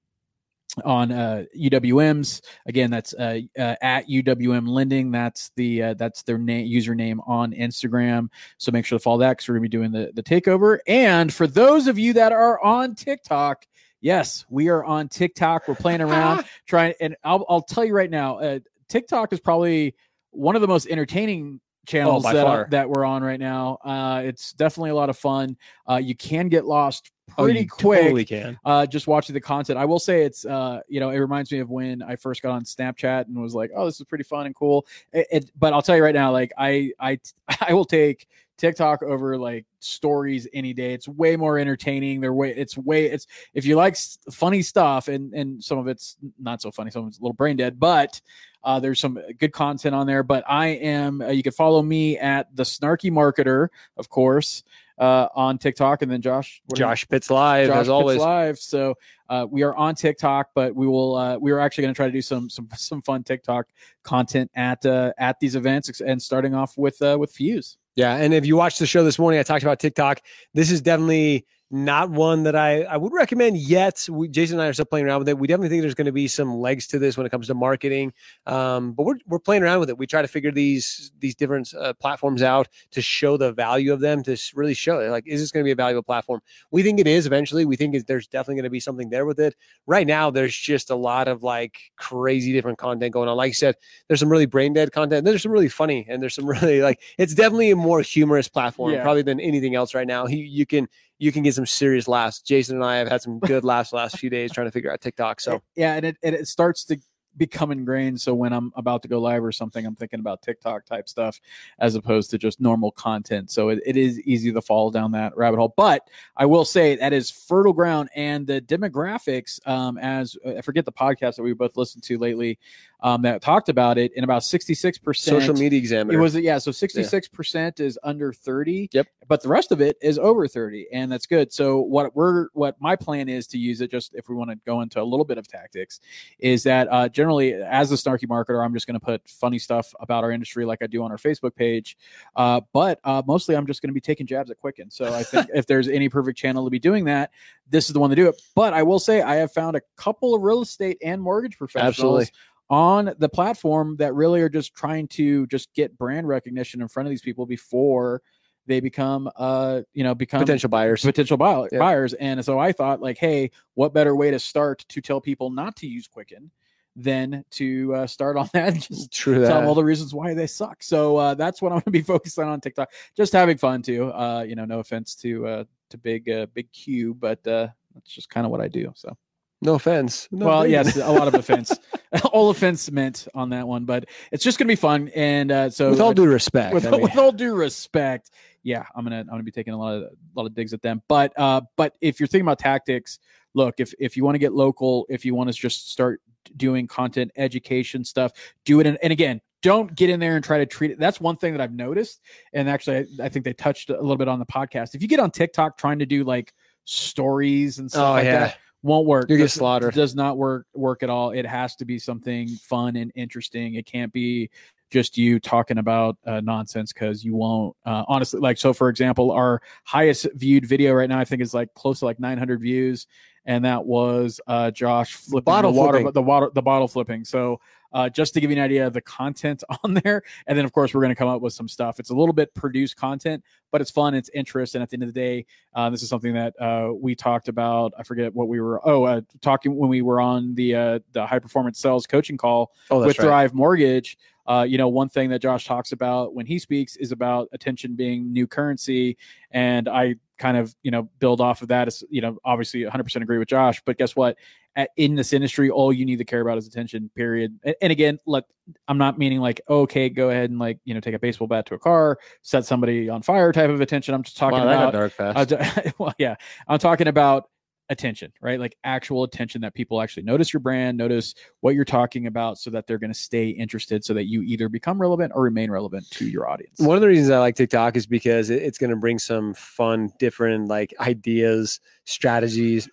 on 0.85 1.11
uh, 1.11 1.45
UWM's. 1.57 2.41
Again, 2.65 2.91
that's 2.91 3.13
uh, 3.13 3.39
uh, 3.57 3.75
at 3.81 4.07
UWM 4.07 4.67
Lending. 4.67 5.11
That's 5.11 5.51
the 5.55 5.83
uh, 5.83 5.93
that's 5.95 6.23
their 6.23 6.37
name 6.37 6.67
username 6.67 7.19
on 7.27 7.51
Instagram. 7.53 8.29
So 8.57 8.71
make 8.71 8.85
sure 8.85 8.97
to 8.97 9.03
follow 9.03 9.19
that 9.19 9.31
because 9.31 9.49
we're 9.49 9.55
gonna 9.55 9.63
be 9.63 9.69
doing 9.69 9.91
the 9.91 10.11
the 10.13 10.23
takeover. 10.23 10.79
And 10.87 11.33
for 11.33 11.47
those 11.47 11.87
of 11.87 11.97
you 11.97 12.13
that 12.13 12.31
are 12.31 12.61
on 12.63 12.95
TikTok. 12.95 13.65
Yes, 14.01 14.45
we 14.49 14.69
are 14.69 14.83
on 14.83 15.09
TikTok. 15.09 15.67
We're 15.67 15.75
playing 15.75 16.01
around, 16.01 16.45
trying, 16.67 16.93
and 17.01 17.15
I'll, 17.23 17.45
I'll 17.49 17.61
tell 17.61 17.83
you 17.83 17.93
right 17.93 18.09
now, 18.09 18.37
uh, 18.39 18.59
TikTok 18.87 19.33
is 19.33 19.39
probably 19.39 19.95
one 20.31 20.55
of 20.55 20.61
the 20.61 20.67
most 20.67 20.87
entertaining 20.87 21.59
channels 21.85 22.23
by 22.23 22.33
that, 22.33 22.45
far. 22.45 22.67
that 22.71 22.89
we're 22.89 23.03
on 23.03 23.23
right 23.23 23.39
now. 23.39 23.77
Uh, 23.83 24.21
it's 24.23 24.53
definitely 24.53 24.91
a 24.91 24.95
lot 24.95 25.09
of 25.09 25.17
fun. 25.17 25.57
Uh, 25.89 25.97
you 25.97 26.15
can 26.15 26.49
get 26.49 26.65
lost 26.65 27.11
Oh, 27.18 27.18
pretty 27.37 27.61
you 27.61 27.67
quick 27.69 28.01
Totally 28.01 28.25
can. 28.25 28.59
uh, 28.65 28.85
just 28.85 29.07
watching 29.07 29.33
the 29.33 29.41
content. 29.41 29.77
I 29.79 29.85
will 29.85 29.99
say 29.99 30.23
it's, 30.23 30.45
uh, 30.45 30.81
you 30.87 30.99
know, 30.99 31.09
it 31.09 31.17
reminds 31.17 31.51
me 31.51 31.59
of 31.59 31.69
when 31.69 32.01
I 32.01 32.15
first 32.15 32.41
got 32.41 32.51
on 32.51 32.63
Snapchat 32.63 33.27
and 33.27 33.41
was 33.41 33.55
like, 33.55 33.71
oh, 33.75 33.85
this 33.85 33.99
is 33.99 34.05
pretty 34.05 34.23
fun 34.23 34.45
and 34.45 34.55
cool. 34.55 34.85
It, 35.13 35.27
it- 35.31 35.51
but 35.57 35.73
I'll 35.73 35.81
tell 35.81 35.95
you 35.95 36.03
right 36.03 36.15
now, 36.15 36.31
like 36.31 36.51
I, 36.57 36.91
I, 36.99 37.19
I 37.61 37.73
will 37.73 37.85
take 37.85 38.27
TikTok 38.57 39.03
over 39.03 39.37
like 39.37 39.65
stories 39.79 40.45
any 40.53 40.73
day. 40.73 40.93
It's 40.93 41.07
way 41.07 41.35
more 41.37 41.57
entertaining. 41.57 42.19
They're 42.19 42.33
way, 42.33 42.53
it's 42.53 42.77
way, 42.77 43.05
it's 43.05 43.25
if 43.53 43.65
you 43.65 43.75
like 43.77 43.95
funny 44.31 44.61
stuff 44.61 45.07
and 45.07 45.33
and 45.33 45.63
some 45.63 45.77
of 45.77 45.87
it's 45.87 46.17
not 46.37 46.61
so 46.61 46.69
funny, 46.69 46.91
some 46.91 47.03
of 47.03 47.07
it's 47.07 47.19
a 47.19 47.21
little 47.21 47.33
brain 47.33 47.57
dead, 47.57 47.79
but. 47.79 48.19
Uh, 48.61 48.77
there's 48.77 48.99
some 48.99 49.17
good 49.37 49.53
content 49.53 49.95
on 49.95 50.05
there, 50.05 50.21
but 50.21 50.43
I 50.45 50.67
am. 50.67 51.21
Uh, 51.21 51.27
you 51.29 51.41
can 51.41 51.53
follow 51.53 51.81
me 51.81 52.17
at 52.17 52.53
the 52.57 52.63
Snarky 52.63 53.09
Marketer, 53.09 53.69
of 53.95 54.09
course, 54.09 54.63
uh, 54.99 55.27
on 55.33 55.57
TikTok, 55.57 56.01
and 56.01 56.11
then 56.11 56.21
Josh. 56.21 56.61
what 56.65 56.77
are 56.77 56.81
you- 56.81 56.85
Josh 56.89 57.07
Pitts 57.07 57.29
live 57.29 57.67
Josh 57.67 57.75
as 57.75 57.79
Pitts 57.81 57.89
always. 57.89 58.19
live. 58.19 58.57
So 58.59 58.95
uh, 59.29 59.47
we 59.49 59.63
are 59.63 59.73
on 59.75 59.95
TikTok, 59.95 60.49
but 60.53 60.75
we 60.75 60.87
will. 60.87 61.15
Uh, 61.15 61.37
we 61.37 61.51
are 61.51 61.59
actually 61.59 61.83
going 61.83 61.93
to 61.93 61.97
try 61.97 62.05
to 62.07 62.11
do 62.11 62.21
some 62.21 62.49
some 62.49 62.67
some 62.75 63.01
fun 63.01 63.23
TikTok 63.23 63.67
content 64.03 64.51
at 64.55 64.85
uh, 64.85 65.13
at 65.17 65.39
these 65.39 65.55
events, 65.55 66.01
and 66.01 66.21
starting 66.21 66.53
off 66.53 66.77
with 66.77 67.01
uh, 67.01 67.17
with 67.19 67.31
Fuse. 67.31 67.77
Yeah, 67.95 68.15
and 68.15 68.33
if 68.33 68.45
you 68.45 68.55
watched 68.55 68.79
the 68.79 68.85
show 68.85 69.03
this 69.03 69.19
morning, 69.19 69.39
I 69.39 69.43
talked 69.43 69.63
about 69.63 69.79
TikTok. 69.79 70.21
This 70.53 70.71
is 70.71 70.81
definitely 70.81 71.45
not 71.71 72.09
one 72.09 72.43
that 72.43 72.55
I, 72.55 72.81
I 72.83 72.97
would 72.97 73.13
recommend 73.13 73.57
yet. 73.57 74.07
We, 74.09 74.27
Jason 74.27 74.55
and 74.57 74.63
I 74.63 74.67
are 74.67 74.73
still 74.73 74.85
playing 74.85 75.05
around 75.05 75.19
with 75.19 75.29
it. 75.29 75.37
We 75.37 75.47
definitely 75.47 75.69
think 75.69 75.81
there's 75.83 75.93
going 75.93 76.05
to 76.05 76.11
be 76.11 76.27
some 76.27 76.55
legs 76.55 76.87
to 76.87 76.99
this 76.99 77.15
when 77.15 77.27
it 77.27 77.29
comes 77.29 77.47
to 77.47 77.53
marketing. 77.53 78.11
Um, 78.47 78.93
but 78.93 79.03
we're, 79.03 79.19
we're 79.27 79.39
playing 79.39 79.61
around 79.61 79.79
with 79.79 79.89
it. 79.89 79.97
We 79.97 80.07
try 80.07 80.21
to 80.23 80.27
figure 80.27 80.51
these 80.51 81.11
these 81.19 81.35
different 81.35 81.71
uh, 81.75 81.93
platforms 81.93 82.41
out 82.41 82.67
to 82.91 83.01
show 83.01 83.37
the 83.37 83.51
value 83.53 83.93
of 83.93 83.99
them 83.99 84.23
to 84.23 84.35
really 84.55 84.73
show 84.73 84.99
it. 84.99 85.09
Like, 85.09 85.27
is 85.27 85.39
this 85.39 85.51
going 85.51 85.63
to 85.63 85.67
be 85.67 85.71
a 85.71 85.75
valuable 85.75 86.01
platform? 86.03 86.41
We 86.71 86.81
think 86.81 86.99
it 86.99 87.07
is 87.07 87.27
eventually. 87.27 87.65
We 87.65 87.75
think 87.75 88.05
there's 88.07 88.27
definitely 88.27 88.55
going 88.55 88.63
to 88.63 88.69
be 88.71 88.79
something 88.79 89.09
there 89.09 89.25
with 89.25 89.39
it. 89.39 89.55
Right 89.85 90.07
now, 90.07 90.31
there's 90.31 90.55
just 90.55 90.89
a 90.89 90.95
lot 90.95 91.27
of 91.27 91.43
like 91.43 91.77
crazy 91.97 92.51
different 92.51 92.79
content 92.79 93.13
going 93.13 93.29
on. 93.29 93.37
Like 93.37 93.49
I 93.49 93.53
said, 93.53 93.75
there's 94.07 94.19
some 94.19 94.29
really 94.29 94.47
brain 94.47 94.73
dead 94.73 94.91
content. 94.91 95.23
There's 95.25 95.43
some 95.43 95.51
really 95.51 95.69
funny, 95.69 96.05
and 96.09 96.21
there's 96.21 96.33
some 96.33 96.45
really 96.49 96.81
like 96.81 96.99
it's 97.19 97.35
definitely 97.35 97.69
a 97.69 97.75
more 97.75 98.01
humorous 98.01 98.47
platform 98.47 98.93
Yeah. 98.93 99.03
probably 99.03 99.21
than 99.21 99.39
anything 99.39 99.75
else 99.75 99.93
right 99.93 100.07
now. 100.07 100.25
He, 100.25 100.37
you 100.37 100.65
can 100.65 100.87
you 101.19 101.31
can 101.31 101.43
get 101.43 101.53
some 101.53 101.65
serious 101.65 102.07
laughs. 102.07 102.41
Jason 102.41 102.77
and 102.77 102.85
I 102.85 102.97
have 102.97 103.09
had 103.09 103.21
some 103.21 103.39
good 103.39 103.63
laughs 103.63 103.93
last 103.93 104.17
few 104.17 104.29
days 104.29 104.51
trying 104.51 104.67
to 104.67 104.71
figure 104.71 104.91
out 104.91 105.01
TikTok. 105.01 105.39
So 105.41 105.61
yeah, 105.75 105.95
and 105.95 106.05
it 106.05 106.17
and 106.23 106.33
it 106.33 106.47
starts 106.47 106.85
to 106.85 106.97
become 107.37 107.71
ingrained. 107.71 108.19
So 108.19 108.33
when 108.33 108.53
I'm 108.53 108.71
about 108.75 109.01
to 109.03 109.07
go 109.07 109.19
live 109.19 109.43
or 109.43 109.51
something, 109.51 109.85
I'm 109.85 109.95
thinking 109.95 110.19
about 110.19 110.41
TikTok 110.41 110.85
type 110.85 111.07
stuff 111.07 111.39
as 111.79 111.95
opposed 111.95 112.31
to 112.31 112.37
just 112.37 112.59
normal 112.59 112.91
content. 112.91 113.51
So 113.51 113.69
it, 113.69 113.79
it 113.85 113.97
is 113.97 114.19
easy 114.21 114.51
to 114.51 114.61
fall 114.61 114.91
down 114.91 115.11
that 115.11 115.35
rabbit 115.37 115.57
hole. 115.57 115.73
But 115.75 116.07
I 116.37 116.45
will 116.45 116.65
say 116.65 116.95
that 116.95 117.13
is 117.13 117.29
fertile 117.29 117.73
ground 117.73 118.09
and 118.15 118.47
the 118.47 118.61
demographics. 118.61 119.65
Um, 119.67 119.97
as 119.97 120.35
I 120.45 120.61
forget 120.61 120.85
the 120.85 120.91
podcast 120.91 121.35
that 121.35 121.43
we 121.43 121.53
both 121.53 121.77
listened 121.77 122.03
to 122.03 122.17
lately, 122.17 122.59
um, 123.01 123.21
that 123.21 123.41
talked 123.41 123.69
about 123.69 123.97
it, 123.97 124.11
in 124.15 124.23
about 124.23 124.43
66 124.43 124.97
percent 124.97 125.41
social 125.41 125.53
media 125.55 125.79
examiner. 125.79 126.17
It 126.17 126.21
was 126.21 126.35
yeah, 126.35 126.57
so 126.57 126.71
sixty 126.71 127.03
six 127.03 127.27
percent 127.27 127.79
is 127.79 127.97
under 128.03 128.33
thirty. 128.33 128.89
Yep. 128.91 129.07
But 129.27 129.43
the 129.43 129.49
rest 129.49 129.71
of 129.71 129.81
it 129.81 129.97
is 130.01 130.17
over 130.17 130.47
thirty, 130.47 130.87
and 130.91 131.11
that's 131.11 131.25
good. 131.25 131.53
So 131.53 131.79
what 131.79 132.15
we're 132.15 132.47
what 132.53 132.75
my 132.79 132.95
plan 132.95 133.29
is 133.29 133.47
to 133.47 133.57
use 133.57 133.81
it 133.81 133.91
just 133.91 134.13
if 134.15 134.29
we 134.29 134.35
want 134.35 134.49
to 134.51 134.57
go 134.65 134.81
into 134.81 135.01
a 135.01 135.03
little 135.03 135.25
bit 135.25 135.37
of 135.37 135.47
tactics, 135.47 135.99
is 136.39 136.63
that 136.63 136.87
uh, 136.91 137.09
generally 137.09 137.53
as 137.53 137.91
a 137.91 137.95
snarky 137.95 138.25
marketer, 138.25 138.63
I'm 138.63 138.73
just 138.73 138.87
going 138.87 138.99
to 138.99 139.05
put 139.05 139.27
funny 139.29 139.59
stuff 139.59 139.93
about 139.99 140.23
our 140.23 140.31
industry 140.31 140.65
like 140.65 140.79
I 140.81 140.87
do 140.87 141.03
on 141.03 141.11
our 141.11 141.17
Facebook 141.17 141.55
page, 141.55 141.97
uh, 142.35 142.61
but 142.73 142.99
uh, 143.03 143.21
mostly 143.25 143.55
I'm 143.55 143.67
just 143.67 143.81
going 143.81 143.89
to 143.89 143.93
be 143.93 144.01
taking 144.01 144.25
jabs 144.25 144.49
at 144.51 144.57
Quicken. 144.57 144.89
So 144.89 145.13
I 145.13 145.23
think 145.23 145.47
if 145.53 145.65
there's 145.65 145.87
any 145.87 146.09
perfect 146.09 146.37
channel 146.37 146.65
to 146.65 146.69
be 146.69 146.79
doing 146.79 147.05
that, 147.05 147.31
this 147.69 147.87
is 147.87 147.93
the 147.93 147.99
one 147.99 148.09
to 148.09 148.15
do 148.15 148.27
it. 148.27 148.41
But 148.55 148.73
I 148.73 148.83
will 148.83 148.99
say 148.99 149.21
I 149.21 149.35
have 149.35 149.51
found 149.51 149.75
a 149.75 149.81
couple 149.95 150.33
of 150.33 150.41
real 150.41 150.61
estate 150.61 150.97
and 151.03 151.21
mortgage 151.21 151.57
professionals 151.57 151.89
Absolutely. 152.21 152.27
On 152.69 153.13
the 153.17 153.29
platform 153.29 153.95
that 153.97 154.13
really 154.13 154.41
are 154.41 154.49
just 154.49 154.75
trying 154.75 155.07
to 155.07 155.47
just 155.47 155.73
get 155.73 155.97
brand 155.97 156.27
recognition 156.27 156.81
in 156.81 156.87
front 156.87 157.07
of 157.07 157.09
these 157.09 157.21
people 157.21 157.45
before 157.45 158.21
they 158.67 158.79
become 158.79 159.29
uh 159.37 159.81
you 159.93 160.03
know 160.03 160.13
become 160.13 160.39
potential 160.39 160.69
buyers. 160.69 161.01
potential 161.01 161.37
buy- 161.37 161.67
Yeah. 161.71 161.79
buyers 161.79 162.13
and 162.13 162.43
so 162.45 162.59
i 162.59 162.71
thought 162.71 163.01
like 163.01 163.17
hey 163.17 163.49
what 163.73 163.93
better 163.93 164.15
way 164.15 164.29
to 164.29 164.37
start 164.39 164.85
to 164.89 165.01
tell 165.01 165.19
people 165.19 165.49
not 165.49 165.75
to 165.77 165.87
use 165.87 166.07
quicken 166.07 166.51
than 166.95 167.43
to 167.51 167.95
uh, 167.95 168.07
start 168.07 168.35
on 168.37 168.49
that 168.53 168.73
and 168.73 168.81
just 168.81 169.11
True 169.11 169.45
tell 169.45 169.59
them 169.59 169.67
all 169.67 169.73
the 169.75 169.83
reasons 169.83 170.13
why 170.13 170.33
they 170.35 170.45
suck 170.47 170.83
so 170.83 171.17
uh, 171.17 171.33
that's 171.33 171.61
what 171.61 171.71
i'm 171.71 171.77
going 171.77 171.83
to 171.85 171.91
be 171.91 172.01
focused 172.13 172.37
on 172.37 172.47
on 172.47 172.61
tiktok 172.61 172.91
just 173.17 173.33
having 173.33 173.57
fun 173.57 173.81
too 173.81 174.11
uh 174.11 174.45
you 174.47 174.55
know 174.55 174.65
no 174.65 174.79
offense 174.79 175.15
to 175.15 175.47
uh 175.47 175.63
to 175.89 175.97
big 175.97 176.29
uh, 176.29 176.45
big 176.53 176.71
Q, 176.71 177.13
but 177.13 177.45
uh, 177.47 177.67
that's 177.93 178.11
just 178.11 178.29
kind 178.29 178.45
of 178.45 178.51
what 178.51 178.61
I 178.61 178.67
do. 178.67 178.91
So 178.95 179.15
No 179.61 179.73
offense. 179.73 180.27
No 180.31 180.45
well, 180.45 180.61
offense. 180.61 180.95
yes, 180.95 181.05
a 181.05 181.11
lot 181.11 181.27
of 181.27 181.33
offense, 181.33 181.77
all 182.31 182.49
offense 182.49 182.89
meant 182.91 183.27
on 183.33 183.49
that 183.49 183.67
one, 183.67 183.83
but 183.83 184.05
it's 184.31 184.43
just 184.43 184.57
gonna 184.57 184.69
be 184.69 184.75
fun. 184.75 185.09
And 185.13 185.51
uh, 185.51 185.69
so 185.69 185.89
with 185.89 185.99
all 185.99 186.13
due 186.13 186.27
respect. 186.27 186.73
with, 186.73 186.87
I 186.87 186.91
mean, 186.91 187.01
with 187.01 187.17
all 187.17 187.33
due 187.33 187.53
respect, 187.55 188.31
yeah, 188.63 188.85
I'm 188.95 189.03
gonna 189.03 189.19
I'm 189.19 189.27
gonna 189.27 189.43
be 189.43 189.51
taking 189.51 189.73
a 189.73 189.77
lot 189.77 189.95
of 189.95 190.03
a 190.03 190.09
lot 190.35 190.45
of 190.45 190.53
digs 190.53 190.73
at 190.73 190.81
them. 190.81 191.01
But 191.09 191.37
uh, 191.37 191.61
but 191.75 191.95
if 191.99 192.19
you're 192.19 192.27
thinking 192.27 192.45
about 192.45 192.59
tactics, 192.59 193.19
look 193.53 193.75
if 193.79 193.93
if 193.99 194.15
you 194.15 194.23
want 194.23 194.35
to 194.35 194.39
get 194.39 194.53
local, 194.53 195.05
if 195.09 195.25
you 195.25 195.35
want 195.35 195.51
to 195.51 195.59
just 195.59 195.91
start 195.91 196.21
doing 196.55 196.87
content 196.87 197.31
education 197.35 198.03
stuff, 198.03 198.31
do 198.65 198.79
it. 198.79 198.87
And, 198.87 198.97
and 199.03 199.11
again, 199.11 199.41
don't 199.61 199.93
get 199.93 200.09
in 200.09 200.19
there 200.19 200.35
and 200.35 200.43
try 200.43 200.57
to 200.57 200.65
treat 200.65 200.91
it. 200.91 200.99
That's 200.99 201.19
one 201.19 201.35
thing 201.35 201.51
that 201.53 201.61
I've 201.61 201.73
noticed, 201.73 202.21
and 202.53 202.69
actually, 202.69 202.97
I, 202.97 203.25
I 203.25 203.29
think 203.29 203.43
they 203.43 203.53
touched 203.53 203.89
a 203.89 203.99
little 203.99 204.17
bit 204.17 204.29
on 204.29 204.39
the 204.39 204.45
podcast. 204.45 204.95
If 204.95 205.01
you 205.01 205.07
get 205.07 205.19
on 205.19 205.31
TikTok 205.31 205.77
trying 205.77 205.99
to 205.99 206.05
do 206.05 206.23
like 206.23 206.53
stories 206.85 207.79
and 207.79 207.89
stuff 207.89 208.07
oh 208.07 208.11
like 208.13 208.25
yeah. 208.25 208.39
that, 208.39 208.57
won't 208.83 209.05
work. 209.05 209.29
You 209.29 209.37
get 209.37 209.43
Does- 209.43 209.53
slaughtered. 209.53 209.93
Does 209.93 210.15
not 210.15 210.37
work 210.37 210.65
work 210.73 211.03
at 211.03 211.09
all. 211.09 211.31
It 211.31 211.45
has 211.45 211.75
to 211.77 211.85
be 211.85 211.99
something 211.99 212.47
fun 212.47 212.95
and 212.95 213.11
interesting. 213.15 213.75
It 213.75 213.85
can't 213.85 214.11
be 214.13 214.49
just 214.91 215.17
you 215.17 215.39
talking 215.39 215.77
about 215.77 216.17
uh, 216.25 216.41
nonsense 216.41 216.91
because 216.93 217.23
you 217.23 217.35
won't. 217.35 217.75
Uh, 217.85 218.03
honestly, 218.07 218.39
like 218.39 218.57
so. 218.57 218.73
For 218.73 218.89
example, 218.89 219.31
our 219.31 219.61
highest 219.83 220.27
viewed 220.35 220.65
video 220.65 220.93
right 220.93 221.09
now, 221.09 221.19
I 221.19 221.25
think, 221.25 221.41
is 221.41 221.53
like 221.53 221.73
close 221.73 221.99
to 221.99 222.05
like 222.05 222.19
900 222.19 222.59
views, 222.61 223.05
and 223.45 223.63
that 223.65 223.85
was 223.85 224.39
uh, 224.47 224.71
Josh 224.71 225.13
flipping 225.13 225.45
Bottle 225.45 225.71
the 225.73 225.77
water, 225.79 225.97
flipping. 225.99 226.13
the 226.13 226.21
water, 226.21 226.49
the 226.53 226.61
bottle 226.61 226.87
flipping. 226.87 227.23
So. 227.25 227.59
Uh, 227.91 228.07
just 228.07 228.33
to 228.33 228.41
give 228.41 228.51
you 228.51 228.57
an 228.57 228.63
idea 228.63 228.85
of 228.85 228.93
the 228.93 229.01
content 229.01 229.63
on 229.83 229.93
there, 229.95 230.21
and 230.47 230.57
then 230.57 230.65
of 230.65 230.71
course 230.71 230.93
we're 230.93 231.01
going 231.01 231.09
to 231.09 231.15
come 231.15 231.27
up 231.27 231.41
with 231.41 231.53
some 231.53 231.67
stuff. 231.67 231.99
It's 231.99 232.09
a 232.09 232.15
little 232.15 232.33
bit 232.33 232.53
produced 232.53 232.95
content, 232.95 233.43
but 233.71 233.81
it's 233.81 233.91
fun, 233.91 234.13
it's 234.13 234.29
interest, 234.33 234.75
and 234.75 234.83
at 234.83 234.89
the 234.89 234.95
end 234.95 235.03
of 235.03 235.09
the 235.13 235.19
day, 235.19 235.45
uh, 235.73 235.89
this 235.89 236.03
is 236.03 236.09
something 236.09 236.33
that 236.33 236.53
uh, 236.61 236.91
we 236.93 237.15
talked 237.15 237.47
about. 237.47 237.93
I 237.97 238.03
forget 238.03 238.33
what 238.33 238.47
we 238.47 238.59
were. 238.61 238.87
Oh, 238.87 239.03
uh, 239.03 239.21
talking 239.41 239.75
when 239.75 239.89
we 239.89 240.01
were 240.01 240.21
on 240.21 240.55
the 240.55 240.75
uh, 240.75 240.99
the 241.13 241.25
high 241.25 241.39
performance 241.39 241.79
sales 241.79 242.05
coaching 242.05 242.37
call 242.37 242.71
Oh, 242.91 242.99
with 242.99 243.17
right. 243.19 243.25
Thrive 243.25 243.53
Mortgage. 243.53 244.17
Uh, 244.47 244.63
you 244.63 244.79
know, 244.79 244.87
one 244.87 245.07
thing 245.07 245.29
that 245.29 245.39
Josh 245.39 245.65
talks 245.65 245.91
about 245.91 246.33
when 246.33 246.47
he 246.47 246.57
speaks 246.57 246.95
is 246.95 247.11
about 247.11 247.47
attention 247.53 247.95
being 247.95 248.33
new 248.33 248.47
currency, 248.47 249.15
and 249.51 249.87
I 249.87 250.15
kind 250.39 250.57
of 250.57 250.75
you 250.81 250.89
know 250.89 251.07
build 251.19 251.39
off 251.39 251.61
of 251.61 251.67
that. 251.67 251.87
Is 251.87 252.03
you 252.09 252.21
know 252.21 252.37
obviously 252.43 252.83
100 252.83 253.03
percent 253.03 253.21
agree 253.21 253.37
with 253.37 253.47
Josh, 253.47 253.81
but 253.85 253.97
guess 253.97 254.15
what? 254.15 254.37
At, 254.79 254.91
in 254.95 255.15
this 255.15 255.33
industry, 255.33 255.69
all 255.69 255.91
you 255.91 256.05
need 256.05 256.19
to 256.19 256.25
care 256.25 256.39
about 256.39 256.57
is 256.57 256.65
attention. 256.65 257.11
Period. 257.13 257.59
And, 257.65 257.75
and 257.81 257.91
again, 257.91 258.17
look, 258.25 258.45
I'm 258.87 258.97
not 258.97 259.17
meaning 259.17 259.39
like 259.41 259.59
okay, 259.69 260.07
go 260.09 260.29
ahead 260.29 260.49
and 260.49 260.57
like 260.57 260.79
you 260.85 260.93
know 260.93 261.01
take 261.01 261.15
a 261.15 261.19
baseball 261.19 261.47
bat 261.47 261.65
to 261.65 261.75
a 261.75 261.79
car, 261.79 262.17
set 262.43 262.65
somebody 262.65 263.09
on 263.09 263.21
fire 263.21 263.51
type 263.51 263.69
of 263.69 263.81
attention. 263.81 264.13
I'm 264.13 264.23
just 264.23 264.37
talking 264.37 264.59
Wow, 264.63 264.73
about 264.73 264.93
dark 264.93 265.13
fast. 265.13 265.51
uh, 265.53 265.91
well, 265.97 266.13
yeah, 266.17 266.35
I'm 266.67 266.79
talking 266.79 267.07
about 267.07 267.49
attention, 267.91 268.31
right? 268.39 268.59
Like 268.59 268.77
actual 268.83 269.23
attention 269.23 269.61
that 269.61 269.73
people 269.73 269.99
actually 269.99 270.21
notice 270.23 270.53
your 270.53 270.59
brand, 270.59 270.95
notice 270.97 271.33
what 271.61 271.73
you're 271.73 271.83
talking 271.85 272.27
about, 272.27 272.59
so 272.59 272.69
that 272.69 272.85
they're 272.85 272.99
going 272.99 273.11
to 273.11 273.19
stay 273.19 273.49
interested, 273.49 274.05
so 274.05 274.13
that 274.13 274.27
you 274.27 274.43
either 274.43 274.69
become 274.69 275.01
relevant 275.01 275.31
or 275.35 275.41
remain 275.41 275.71
relevant 275.71 276.09
to 276.11 276.27
your 276.29 276.47
audience. 276.47 276.79
One 276.79 276.95
of 276.95 277.01
the 277.01 277.07
reasons 277.07 277.31
I 277.31 277.39
like 277.39 277.55
TikTok 277.55 277.97
is 277.97 278.05
because 278.05 278.51
it- 278.51 278.61
it's 278.61 278.77
going 278.77 278.91
to 278.91 278.95
bring 278.95 279.17
some 279.17 279.55
fun, 279.55 280.11
different 280.19 280.67
like 280.67 280.93
ideas, 280.99 281.79
strategies. 282.05 282.87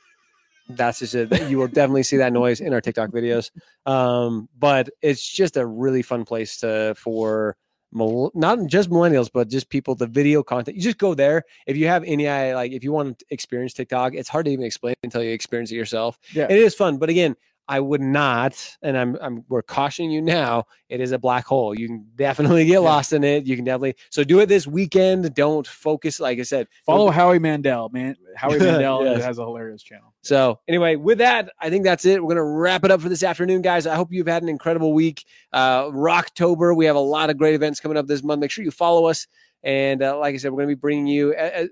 That's 0.68 0.98
just 0.98 1.14
it. 1.14 1.48
You 1.48 1.58
will 1.58 1.68
definitely 1.68 2.02
see 2.02 2.16
that 2.16 2.32
noise 2.32 2.60
in 2.60 2.72
our 2.72 2.80
TikTok 2.80 3.10
videos. 3.10 3.50
Um, 3.84 4.48
but 4.58 4.88
it's 5.00 5.26
just 5.26 5.56
a 5.56 5.64
really 5.64 6.02
fun 6.02 6.24
place 6.24 6.58
to 6.58 6.94
for 6.96 7.56
not 7.92 8.66
just 8.66 8.90
millennials, 8.90 9.30
but 9.32 9.48
just 9.48 9.70
people. 9.70 9.94
The 9.94 10.06
video 10.06 10.42
content. 10.42 10.76
You 10.76 10.82
just 10.82 10.98
go 10.98 11.14
there. 11.14 11.44
If 11.66 11.76
you 11.76 11.86
have 11.86 12.04
any 12.04 12.26
like 12.52 12.72
if 12.72 12.84
you 12.84 12.92
want 12.92 13.20
to 13.20 13.26
experience 13.30 13.72
TikTok, 13.72 14.14
it's 14.14 14.28
hard 14.28 14.46
to 14.46 14.50
even 14.50 14.64
explain 14.64 14.94
until 15.02 15.22
you 15.22 15.30
experience 15.30 15.70
it 15.70 15.76
yourself. 15.76 16.18
Yeah. 16.32 16.46
it 16.50 16.58
is 16.58 16.74
fun. 16.74 16.98
But 16.98 17.08
again, 17.08 17.36
I 17.68 17.80
would 17.80 18.00
not, 18.00 18.76
and 18.82 18.96
I'm, 18.96 19.16
I'm 19.20 19.44
we're 19.48 19.62
cautioning 19.62 20.12
you 20.12 20.22
now. 20.22 20.64
It 20.88 21.00
is 21.00 21.10
a 21.10 21.18
black 21.18 21.44
hole. 21.46 21.74
You 21.76 21.88
can 21.88 22.06
definitely 22.14 22.64
get 22.64 22.74
Yeah. 22.74 22.78
lost 22.80 23.12
in 23.12 23.24
it. 23.24 23.44
You 23.44 23.56
can 23.56 23.64
definitely 23.64 23.96
so 24.10 24.22
do 24.22 24.38
it 24.38 24.46
this 24.46 24.66
weekend. 24.68 25.34
Don't 25.34 25.66
focus, 25.66 26.20
like 26.20 26.38
I 26.38 26.42
said. 26.42 26.68
Follow 26.84 27.10
Howie 27.10 27.40
Mandel, 27.40 27.88
man. 27.88 28.16
Howie 28.36 28.58
Mandel 28.60 29.04
Yes. 29.04 29.24
has 29.24 29.38
a 29.38 29.42
hilarious 29.44 29.82
channel. 29.82 30.14
So 30.22 30.60
anyway, 30.68 30.94
with 30.96 31.18
that, 31.18 31.50
I 31.60 31.68
think 31.70 31.82
that's 31.84 32.04
it. 32.04 32.22
We're 32.22 32.28
gonna 32.34 32.44
wrap 32.44 32.84
it 32.84 32.90
up 32.92 33.00
for 33.00 33.08
this 33.08 33.24
afternoon, 33.24 33.62
guys. 33.62 33.86
I 33.86 33.96
hope 33.96 34.12
you've 34.12 34.28
had 34.28 34.44
an 34.44 34.48
incredible 34.48 34.92
week. 34.94 35.24
Uh, 35.52 35.86
Rocktober, 35.86 36.76
we 36.76 36.84
have 36.86 36.96
a 36.96 37.00
lot 37.00 37.30
of 37.30 37.36
great 37.36 37.54
events 37.54 37.80
coming 37.80 37.96
up 37.98 38.06
this 38.06 38.22
month. 38.22 38.40
Make 38.40 38.50
sure 38.52 38.64
you 38.64 38.70
follow 38.70 39.06
us. 39.06 39.26
And 39.64 40.02
uh, 40.02 40.16
like 40.18 40.34
I 40.34 40.38
said, 40.38 40.52
we're 40.52 40.58
gonna 40.58 40.68
be 40.68 40.74
bringing 40.74 41.08
you. 41.08 41.34
Uh, 41.34 41.64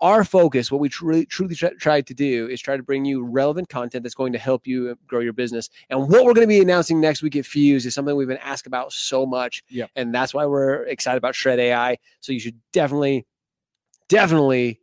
our 0.00 0.24
focus, 0.24 0.70
what 0.72 0.80
we 0.80 0.88
truly 0.88 1.26
truly 1.26 1.54
try, 1.54 1.70
tried 1.78 2.06
to 2.06 2.14
do, 2.14 2.48
is 2.48 2.60
try 2.60 2.76
to 2.76 2.82
bring 2.82 3.04
you 3.04 3.22
relevant 3.24 3.68
content 3.68 4.02
that's 4.02 4.14
going 4.14 4.32
to 4.32 4.38
help 4.38 4.66
you 4.66 4.96
grow 5.06 5.20
your 5.20 5.32
business. 5.32 5.68
And 5.90 6.00
what 6.08 6.24
we're 6.24 6.32
going 6.34 6.46
to 6.46 6.48
be 6.48 6.60
announcing 6.60 7.00
next 7.00 7.22
week 7.22 7.36
at 7.36 7.44
Fuse 7.44 7.84
is 7.86 7.94
something 7.94 8.16
we've 8.16 8.26
been 8.28 8.38
asked 8.38 8.66
about 8.66 8.92
so 8.92 9.26
much, 9.26 9.62
Yep. 9.68 9.90
and 9.96 10.14
that's 10.14 10.32
why 10.32 10.46
we're 10.46 10.84
excited 10.84 11.18
about 11.18 11.34
Shred 11.34 11.58
AI. 11.58 11.98
So 12.20 12.32
you 12.32 12.40
should 12.40 12.58
definitely, 12.72 13.26
definitely 14.08 14.80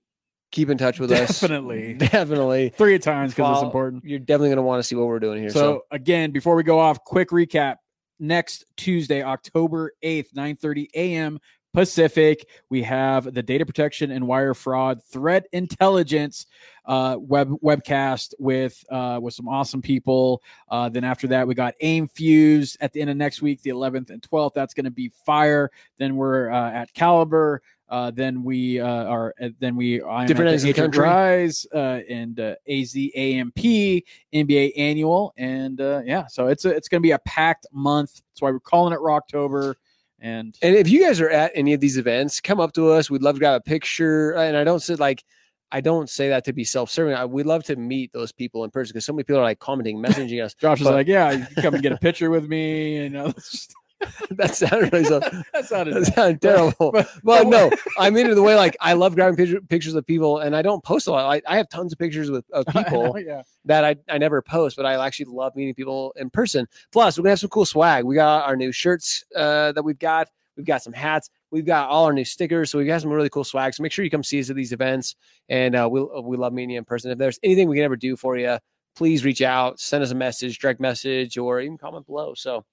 keep 0.52 0.70
in 0.70 0.78
touch 0.78 1.00
with 1.00 1.12
us. 1.12 1.40
Definitely. 1.40 1.94
definitely. 1.98 2.70
Three 2.70 3.00
times 3.00 3.34
because 3.34 3.58
it's 3.58 3.64
important. 3.66 4.04
You're 4.06 4.20
definitely 4.20 4.50
going 4.50 4.58
to 4.58 4.62
want 4.64 4.80
to 4.80 4.84
see 4.84 4.96
what 4.96 5.08
we're 5.08 5.20
doing 5.20 5.42
here. 5.42 5.50
So, 5.50 5.60
So, 5.60 5.82
again, 5.92 6.32
before 6.32 6.56
we 6.56 6.64
go 6.64 6.80
off, 6.80 7.04
quick 7.04 7.30
recap. 7.30 7.76
Next 8.20 8.66
Tuesday, 8.78 9.22
October 9.22 9.92
8th, 10.04 10.34
9:30 10.34 10.88
a.m. 10.96 11.40
Pacific, 11.74 12.48
we 12.70 12.82
have 12.84 13.34
the 13.34 13.44
data 13.44 13.66
protection 13.66 14.12
and 14.12 14.28
wire 14.28 14.54
fraud 14.54 15.04
threat 15.04 15.46
intelligence 15.52 16.48
uh, 16.86 17.18
web 17.20 17.52
webcast 17.64 18.34
with 18.40 18.84
uh, 18.90 19.20
with 19.22 19.34
some 19.34 19.48
awesome 19.48 19.82
people. 19.82 20.42
Uh, 20.70 20.90
then 20.90 21.04
after 21.04 21.28
that, 21.28 21.48
we 21.48 21.54
got 21.54 21.76
AIME 21.82 22.08
Fuse 22.08 22.78
at 22.82 22.94
the 22.94 23.02
end 23.02 23.10
of 23.10 23.18
next 23.18 23.42
week, 23.42 23.62
the 23.62 23.70
11th 23.70 24.10
and 24.10 24.22
12th. 24.22 24.54
That's 24.54 24.74
going 24.74 24.86
to 24.86 24.92
be 24.92 25.12
fire. 25.26 25.70
Then 26.00 26.16
we're 26.16 26.50
uh, 26.50 26.72
at 26.72 26.94
Caliber. 26.94 27.62
Uh, 27.90 28.12
then 28.12 28.44
we 28.44 28.80
uh, 28.80 28.86
are. 28.86 29.34
Then 29.60 29.76
we 29.76 30.00
Different 30.00 30.54
of 30.54 30.62
the 30.62 30.74
country. 30.74 31.04
Rise 31.04 31.66
uh, 31.74 32.02
and 32.10 32.40
uh, 32.40 32.56
AZAMP 32.70 34.04
MBA 34.34 34.74
annual, 34.78 35.34
and 35.38 35.80
uh, 35.80 36.02
yeah, 36.06 36.28
so 36.28 36.48
it's 36.48 36.66
a, 36.66 36.70
it's 36.70 36.90
going 36.90 37.02
to 37.02 37.06
be 37.06 37.12
a 37.12 37.20
packed 37.20 37.66
month. 37.72 38.22
That's 38.32 38.42
why 38.42 38.52
we're 38.52 38.60
calling 38.60 38.94
it 38.94 39.00
Rocktober. 39.00 39.76
And 40.20 40.58
and 40.62 40.76
if 40.76 40.90
you 40.90 41.02
guys 41.04 41.22
are 41.22 41.30
at 41.30 41.52
any 41.54 41.74
of 41.74 41.80
these 41.80 41.98
events, 41.98 42.42
come 42.42 42.60
up 42.60 42.74
to 42.74 42.92
us. 42.92 43.10
We'd 43.10 43.22
love 43.22 43.36
to 43.36 43.40
grab 43.40 43.62
a 43.62 43.64
picture. 43.64 44.32
And 44.32 44.58
I 44.58 44.64
don't 44.64 44.82
say 44.82 44.96
like, 44.96 45.24
I 45.72 45.82
don't 45.82 46.10
say 46.10 46.30
that 46.30 46.46
to 46.46 46.54
be 46.54 46.64
self-serving. 46.64 47.14
I, 47.14 47.26
we'd 47.26 47.46
love 47.46 47.64
to 47.66 47.76
meet 47.76 48.14
those 48.14 48.32
people 48.32 48.64
in 48.64 48.72
person 48.72 48.94
because 48.94 49.06
so 49.06 49.14
many 49.14 49.24
people 49.24 49.40
are 49.40 49.44
like 49.44 49.60
commenting, 49.60 49.98
messaging 50.02 50.44
us. 50.44 50.54
Josh 50.56 50.82
is 50.82 50.88
like, 50.88 51.08
"Yeah, 51.08 51.32
you 51.32 51.46
come 51.62 51.74
and 51.74 51.84
get 51.84 51.92
a 51.92 51.98
picture 51.98 52.30
with 52.30 52.48
me." 52.48 53.04
You 53.04 53.10
know, 53.10 53.32
just- 53.36 53.76
that 54.32 54.56
sounded 54.56 54.94
really 54.94 55.06
so, 55.06 55.20
that 55.54 55.66
sounded 55.66 55.96
that 55.96 56.14
sounded 56.14 56.42
terrible. 56.42 56.92
But- 56.92 57.10
Well, 57.24 57.44
but- 57.44 57.50
no, 57.50 57.72
I'm 58.00 58.16
into 58.18 58.36
the 58.36 58.44
way 58.44 58.56
like 58.56 58.76
I 58.80 58.94
love 58.94 59.16
grabbing 59.16 59.36
picture, 59.36 59.62
pictures 59.62 59.96
of 59.96 60.06
people, 60.06 60.40
and 60.40 60.56
I 60.56 60.62
don't 60.62 60.84
post 60.84 61.08
a 61.08 61.12
lot. 61.12 61.26
I, 61.26 61.42
I 61.48 61.58
have 61.58 61.70
tons 61.70 61.94
of 61.94 62.00
pictures 62.00 62.30
with 62.30 62.46
of 62.52 62.66
I 62.70 62.82
know, 62.82 62.84
people 62.84 63.20
yeah. 63.20 63.42
that 63.66 63.84
I, 63.84 63.96
I 64.10 64.18
never 64.18 64.42
post, 64.42 64.76
but 64.78 64.86
I 64.86 65.04
actually 65.04 65.26
love 65.26 65.56
meeting 65.56 65.74
people 65.74 66.14
in 66.16 66.30
person. 66.30 66.68
Plus, 66.92 67.18
we're 67.18 67.24
gonna 67.24 67.32
have 67.32 67.40
some 67.40 67.50
cool 67.50 67.66
swag. 67.66 68.04
We 68.06 68.16
got 68.16 68.46
our 68.46 68.56
new 68.56 68.72
shirts 68.72 69.24
uh, 69.36 69.72
that 69.74 69.84
we've 69.84 70.00
got. 70.00 70.30
We've 70.56 70.66
got 70.66 70.82
some 70.82 70.94
hats. 70.94 71.30
We've 71.52 71.66
got 71.66 71.90
all 71.90 72.06
our 72.06 72.14
new 72.14 72.26
stickers. 72.26 72.72
So 72.72 72.80
we've 72.80 72.88
got 72.88 73.02
some 73.02 73.12
really 73.12 73.30
cool 73.30 73.44
swag. 73.44 73.76
So 73.76 73.84
make 73.84 73.92
sure 73.92 74.04
you 74.04 74.10
come 74.12 74.24
see 74.24 74.40
us 74.40 74.50
at 74.50 74.56
these 74.56 74.74
events, 74.74 75.16
and 75.50 75.76
uh, 75.76 75.88
we'll 75.90 76.24
we 76.24 76.36
love 76.36 76.52
meeting 76.54 76.72
you 76.72 76.80
in 76.80 76.86
person. 76.86 77.12
If 77.12 77.18
there's 77.18 77.40
anything 77.44 77.70
we 77.70 77.78
can 77.78 77.86
ever 77.86 77.96
do 77.96 78.16
for 78.16 78.38
you, 78.38 78.58
please 78.96 79.24
reach 79.24 79.44
out, 79.44 79.80
send 79.80 80.04
us 80.04 80.12
a 80.12 80.16
message, 80.16 80.58
direct 80.58 80.80
message, 80.80 81.38
or 81.38 81.62
even 81.62 81.78
comment 81.78 82.08
below. 82.08 82.34
So, 82.34 82.66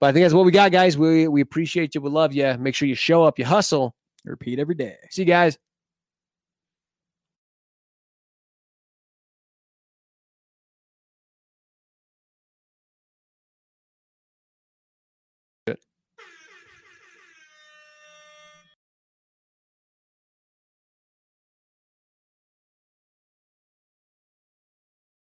but 0.00 0.08
I 0.08 0.12
think 0.12 0.24
that's 0.24 0.34
what 0.34 0.44
we 0.44 0.52
got, 0.52 0.72
guys. 0.72 0.96
We 0.96 1.28
we 1.28 1.40
appreciate 1.40 1.94
you. 1.94 2.00
We 2.00 2.10
love 2.10 2.32
you. 2.32 2.56
Make 2.58 2.74
sure 2.74 2.88
you 2.88 2.94
show 2.94 3.24
up, 3.24 3.38
you 3.38 3.44
hustle. 3.44 3.94
Repeat 4.24 4.58
every 4.58 4.74
day. 4.74 4.96
See 5.10 5.22
you 5.22 5.26
guys. 5.26 5.58